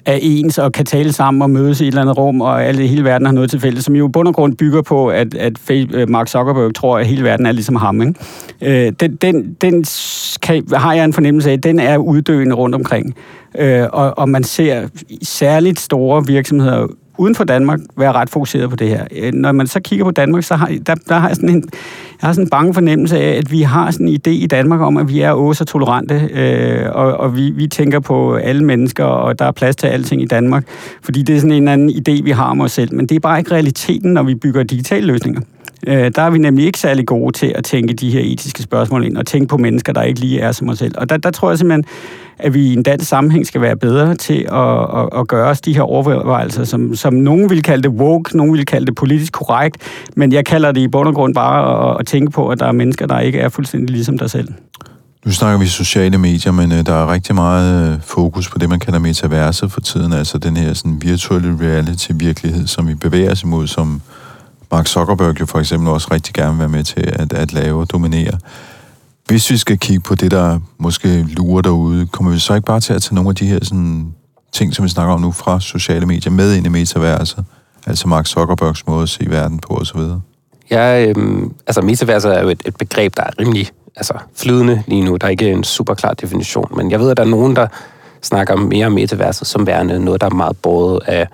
[0.08, 2.88] er ens og kan tale sammen og mødes i et eller andet rum, og alle
[2.88, 5.72] hele verden har noget til fælles, som jo bund og grund bygger på, at, at
[5.72, 8.01] øh, Mark Zuckerberg tror, at hele verden er ligesom ham.
[8.01, 8.14] Ikke?
[8.62, 9.86] Øh, den den, den
[10.41, 13.16] kan, har jeg en fornemmelse af, den er uddøende rundt omkring.
[13.58, 14.88] Øh, og, og man ser
[15.24, 16.88] særligt store virksomheder
[17.18, 19.05] uden for Danmark være ret fokuseret på det her.
[19.15, 21.63] Øh, når man så kigger på Danmark, så har, der, der har jeg sådan en,
[22.22, 24.82] jeg har sådan en bange fornemmelse af, at vi har sådan en idé i Danmark
[24.82, 29.03] om, at vi er også tolerante, øh, og, og vi, vi tænker på alle mennesker,
[29.03, 30.63] og der er plads til alting i Danmark,
[31.01, 32.95] fordi det er sådan en anden idé, vi har om os selv.
[32.95, 35.41] Men det er bare ikke realiteten, når vi bygger digitale løsninger.
[35.88, 39.06] Øh, der er vi nemlig ikke særlig gode til at tænke de her etiske spørgsmål
[39.06, 40.94] ind, og tænke på mennesker, der ikke lige er som os selv.
[40.98, 41.86] Og der, der tror jeg simpelthen,
[42.40, 45.62] at vi i en dansk sammenhæng skal være bedre til at, at, at gøre os
[45.62, 49.34] de her overvejelser, som, som nogen vil kalde det woke, nogen vil kalde det politisk
[49.34, 49.78] korrekt,
[50.16, 52.66] men jeg kalder det i bund og grund bare at, at tænke på, at der
[52.66, 54.48] er mennesker, der ikke er fuldstændig ligesom dig selv.
[55.26, 58.70] Nu snakker vi sociale medier, men øh, der er rigtig meget øh, fokus på det,
[58.70, 63.44] man kalder metaverset for tiden, altså den her sådan, virtuelle reality-virkelighed, som vi bevæger os
[63.44, 64.02] imod, som
[64.72, 67.82] Mark Zuckerberg jo for eksempel også rigtig gerne vil være med til at, at lave
[67.82, 68.38] og dominere.
[69.28, 72.80] Hvis vi skal kigge på det, der måske lurer derude, kommer vi så ikke bare
[72.80, 74.13] til at tage nogle af de her sådan,
[74.51, 77.45] ting, som vi snakker om nu fra sociale medier, med ind i metaverset?
[77.88, 79.99] Altså Mark Zuckerbergs måde at se verden på osv.?
[80.72, 85.03] Ja, øhm, altså metaverset er jo et, et begreb, der er rimelig altså, flydende lige
[85.03, 85.15] nu.
[85.15, 87.68] Der er ikke en super klar definition, men jeg ved, at der er nogen, der
[88.22, 91.28] snakker mere om metaverset som værende noget, der er meget båret af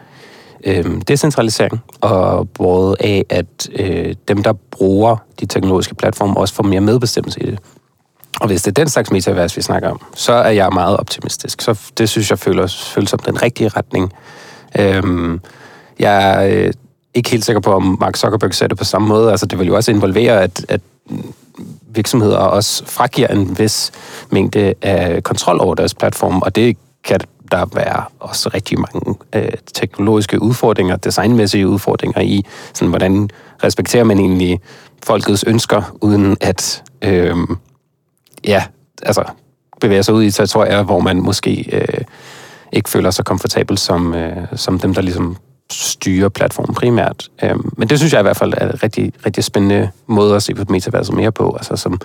[0.65, 6.63] øh, decentralisering, og både af, at øh, dem, der bruger de teknologiske platforme, også får
[6.63, 7.59] mere medbestemmelse i det.
[8.41, 11.61] Og hvis det er den slags metavers, vi snakker om, så er jeg meget optimistisk.
[11.61, 14.13] Så det synes jeg føles, føles som den rigtige retning.
[14.79, 15.41] Øhm,
[15.99, 16.73] jeg er øh,
[17.13, 19.31] ikke helt sikker på, om Mark Zuckerberg ser det på samme måde.
[19.31, 20.81] Altså, det vil jo også involvere, at, at
[21.87, 23.91] virksomheder også fragiver en vis
[24.29, 27.19] mængde af kontrol over deres platform, og det kan
[27.53, 33.29] der være også rigtig mange øh, teknologiske udfordringer, designmæssige udfordringer i, sådan, hvordan
[33.63, 34.59] respekterer man egentlig
[35.03, 37.35] folkets ønsker, uden at øh,
[38.43, 38.63] ja,
[39.03, 39.23] altså,
[39.81, 42.01] bevæge sig ud i territorier, hvor man måske øh,
[42.71, 45.37] ikke føler sig komfortabel som, øh, som dem, der ligesom
[45.73, 47.29] styre platformen primært.
[47.43, 50.43] Øhm, men det synes jeg i hvert fald er en rigtig, rigtig spændende måde at
[50.43, 51.99] se på metaverset mere på, altså som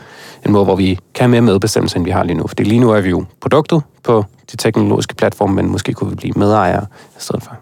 [0.47, 2.47] en måde, hvor vi kan have mere medbestemmelse, end vi har lige nu.
[2.47, 6.17] Fordi lige nu er vi jo produktet på de teknologiske platforme, men måske kunne vi
[6.17, 7.57] blive medejere i stedet for.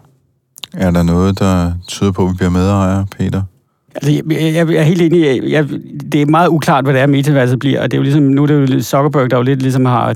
[0.73, 3.41] Er der noget, der tyder på, at vi bliver medejere, Peter?
[3.95, 5.51] Altså, jeg, jeg, jeg er helt enig.
[5.51, 5.67] Jeg,
[6.11, 7.81] det er meget uklart, hvad det er, metaverset bliver.
[7.81, 10.15] Og det er jo ligesom, nu er det jo Zuckerberg, der jo lidt ligesom har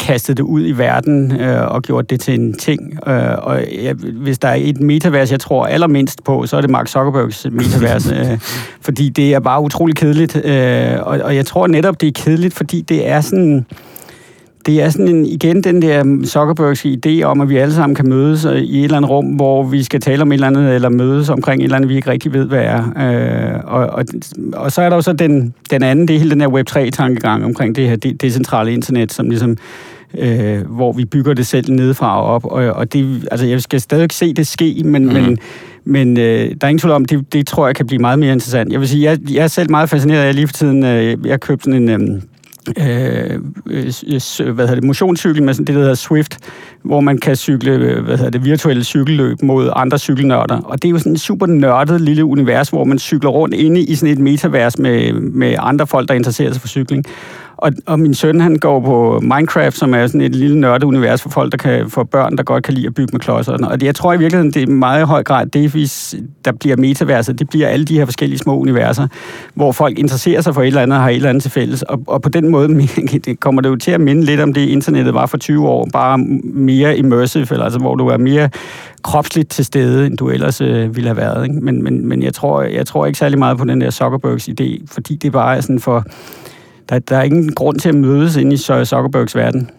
[0.00, 3.08] kastet det ud i verden øh, og gjort det til en ting.
[3.08, 6.70] Øh, og jeg, hvis der er et metavers, jeg tror allermindst på, så er det
[6.70, 8.10] Mark Zuckerbergs metavers.
[8.12, 8.38] øh,
[8.86, 10.36] fordi det er bare utrolig kedeligt.
[10.44, 13.66] Øh, og, og jeg tror netop, det er kedeligt, fordi det er sådan
[14.66, 18.08] det er sådan en, igen den der Zuckerbergske idé om, at vi alle sammen kan
[18.08, 20.88] mødes i et eller andet rum, hvor vi skal tale om et eller andet, eller
[20.88, 22.82] mødes omkring et eller andet, vi ikke rigtig ved, hvad er.
[23.54, 24.04] Øh, og, og,
[24.52, 27.44] og så er der jo så den, den anden, det er hele den her Web3-tankegang
[27.44, 29.56] omkring det her decentrale internet, som ligesom
[30.18, 32.44] øh, hvor vi bygger det selv nedefra og op.
[32.44, 35.12] Og, og det, altså, jeg skal stadig se det ske, men, mm.
[35.12, 35.38] men,
[35.84, 38.32] men øh, der er ingen tvivl om, det, det tror jeg kan blive meget mere
[38.32, 38.72] interessant.
[38.72, 41.40] Jeg vil sige, jeg, jeg er selv meget fascineret af lige for tiden, øh, jeg
[41.40, 42.16] købte sådan en...
[42.16, 42.22] Øh,
[42.68, 43.92] Øh, øh,
[44.40, 46.38] øh, hvad hedder det, motionscykel med sådan det, der hedder Swift,
[46.84, 50.58] hvor man kan cykle øh, hvad hedder det, virtuelle cykelløb mod andre cykelnørder.
[50.58, 53.80] Og det er jo sådan et super nørdet lille univers, hvor man cykler rundt inde
[53.80, 57.06] i sådan et metavers med, med andre folk, der interesserer sig for cykling.
[57.56, 61.28] Og, og min søn, han går på Minecraft, som er sådan et lille nørdeunivers for
[61.28, 63.52] folk, der kan, for børn, der godt kan lide at bygge med klodser.
[63.52, 66.14] Og det, jeg tror i virkeligheden, det er i meget høj grad det, hvis
[66.44, 67.38] der bliver metaverset.
[67.38, 69.06] Det bliver alle de her forskellige små universer,
[69.54, 71.82] hvor folk interesserer sig for et eller andet og har et eller andet til fælles.
[71.82, 72.68] Og, og på den måde
[73.24, 75.88] det kommer det jo til at minde lidt om det, internettet var for 20 år,
[75.92, 78.48] bare mere immersive, eller altså hvor du er mere
[79.02, 81.44] kropsligt til stede, end du ellers øh, ville have været.
[81.44, 81.60] Ikke?
[81.60, 84.86] Men, men, men jeg, tror, jeg tror ikke særlig meget på den der Zuckerbergs idé,
[84.92, 86.04] fordi det bare er sådan for...
[86.88, 89.70] Der, der er ingen grund til at mødes ind i Zuckerbergs verden.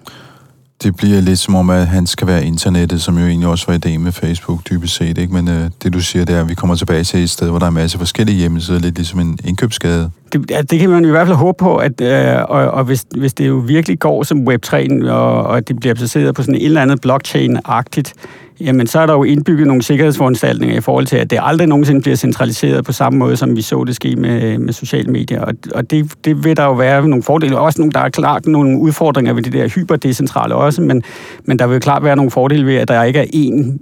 [0.84, 3.80] Det bliver lidt som om, at han skal være internettet, som jo egentlig også var
[3.86, 5.18] idé med Facebook, dybest set.
[5.18, 5.34] Ikke?
[5.34, 7.60] Men øh, det, du siger, det er, at vi kommer tilbage til et sted, hvor
[7.60, 10.12] der er en masse forskellige hjemmesider, lidt ligesom en indkøbsgade.
[10.36, 13.06] Det, ja, det kan man i hvert fald håbe på, at, øh, og, og hvis,
[13.18, 16.66] hvis det jo virkelig går som Web3, og, og det bliver baseret på sådan et
[16.66, 18.14] eller andet blockchain-agtigt,
[18.60, 22.02] jamen så er der jo indbygget nogle sikkerhedsforanstaltninger i forhold til, at det aldrig nogensinde
[22.02, 25.42] bliver centraliseret på samme måde, som vi så det ske med, med sociale medier.
[25.42, 27.60] Og, og det, det vil der jo være nogle fordele.
[27.60, 31.04] Også nogle, der er klart nogle udfordringer ved det der hyperdecentrale også, men,
[31.44, 33.78] men der vil klart være nogle fordele ved, at der ikke er én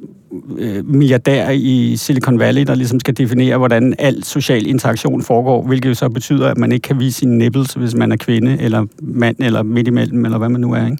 [0.58, 5.90] øh, milliardær i Silicon Valley, der ligesom skal definere, hvordan al social interaktion foregår, hvilket
[5.90, 8.86] jo så betyder, at man ikke kan vise sine nipples, hvis man er kvinde, eller
[9.02, 10.86] mand, eller midt imellem, eller hvad man nu er.
[10.86, 10.98] Ikke?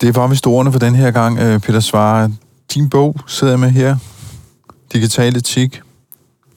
[0.00, 2.30] Det var vist ordene for den her gang, øh, Peter Svare
[2.74, 3.96] din bog sidder jeg med her.
[4.92, 5.80] Digital etik.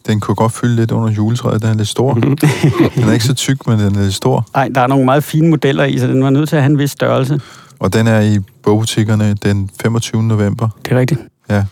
[0.08, 2.14] Den kunne godt fylde lidt under juletræet, den er lidt stor.
[2.14, 2.38] Mhm.
[2.96, 4.48] den er ikke så tyk, men den er lidt stor.
[4.54, 6.72] Nej, der er nogle meget fine modeller i, så den var nødt til at have
[6.72, 7.42] en vis størrelse.
[7.80, 10.24] Og den er i bogbutikkerne den 25.
[10.24, 10.70] november.
[10.86, 11.20] Det er rigtigt.
[11.56, 11.66] Ja.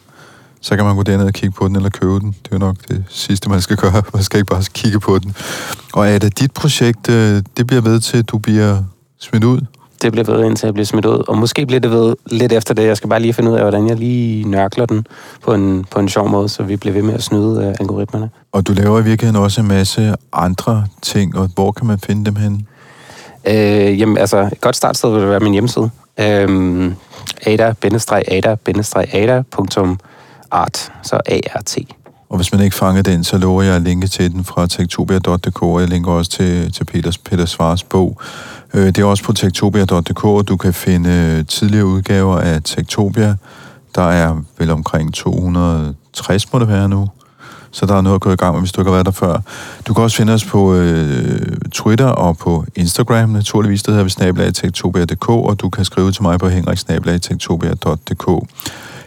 [0.61, 2.35] Så kan man gå derned og kigge på den, eller købe den.
[2.43, 4.03] Det er nok det sidste, man skal gøre.
[4.13, 5.35] Man skal ikke bare kigge på den.
[5.93, 8.83] Og er det dit projekt, øh, det bliver ved til, at du bliver
[9.19, 9.61] smidt ud?
[10.01, 11.23] det bliver ved, indtil jeg bliver smidt ud.
[11.27, 12.83] Og måske bliver det ved lidt efter det.
[12.83, 15.05] Jeg skal bare lige finde ud af, hvordan jeg lige nørkler den
[15.43, 18.29] på en, på en sjov måde, så vi bliver ved med at snyde uh, algoritmerne.
[18.51, 22.25] Og du laver i virkeligheden også en masse andre ting, og hvor kan man finde
[22.25, 22.67] dem hen?
[23.47, 25.89] Øh, jamen, altså, et godt startsted vil være min hjemmeside.
[26.21, 26.91] Øh,
[27.45, 27.91] ada-ada.art,
[31.03, 31.77] så A-R-T.
[32.29, 35.61] Og hvis man ikke fanger den, så lover jeg at linke til den fra tektopia.dk,
[35.63, 38.21] og jeg linker også til, til Peters, Peter Svars bog.
[38.73, 43.35] Øh, det er også på tektopia.dk, og du kan finde øh, tidligere udgaver af Tektopia.
[43.95, 47.07] Der er vel omkring 260, må det være nu.
[47.71, 49.11] Så der er noget at gå i gang med, hvis du ikke har været der
[49.11, 49.37] før.
[49.87, 53.83] Du kan også finde os på øh, Twitter og på Instagram, naturligvis.
[53.83, 58.47] Det hedder vi snabelagtektopia.dk, og du kan skrive til mig på henriksnabelagtektopia.dk.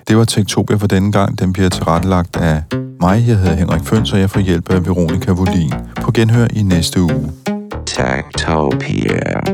[0.09, 1.39] Det var Tektopia for denne gang.
[1.39, 2.63] Den bliver tilrettelagt af
[3.01, 3.25] mig.
[3.27, 5.73] Jeg hedder Henrik Føns, og jeg får hjælp af Veronika Volin.
[6.03, 7.33] På genhør i næste uge.
[7.87, 9.54] Tektopia.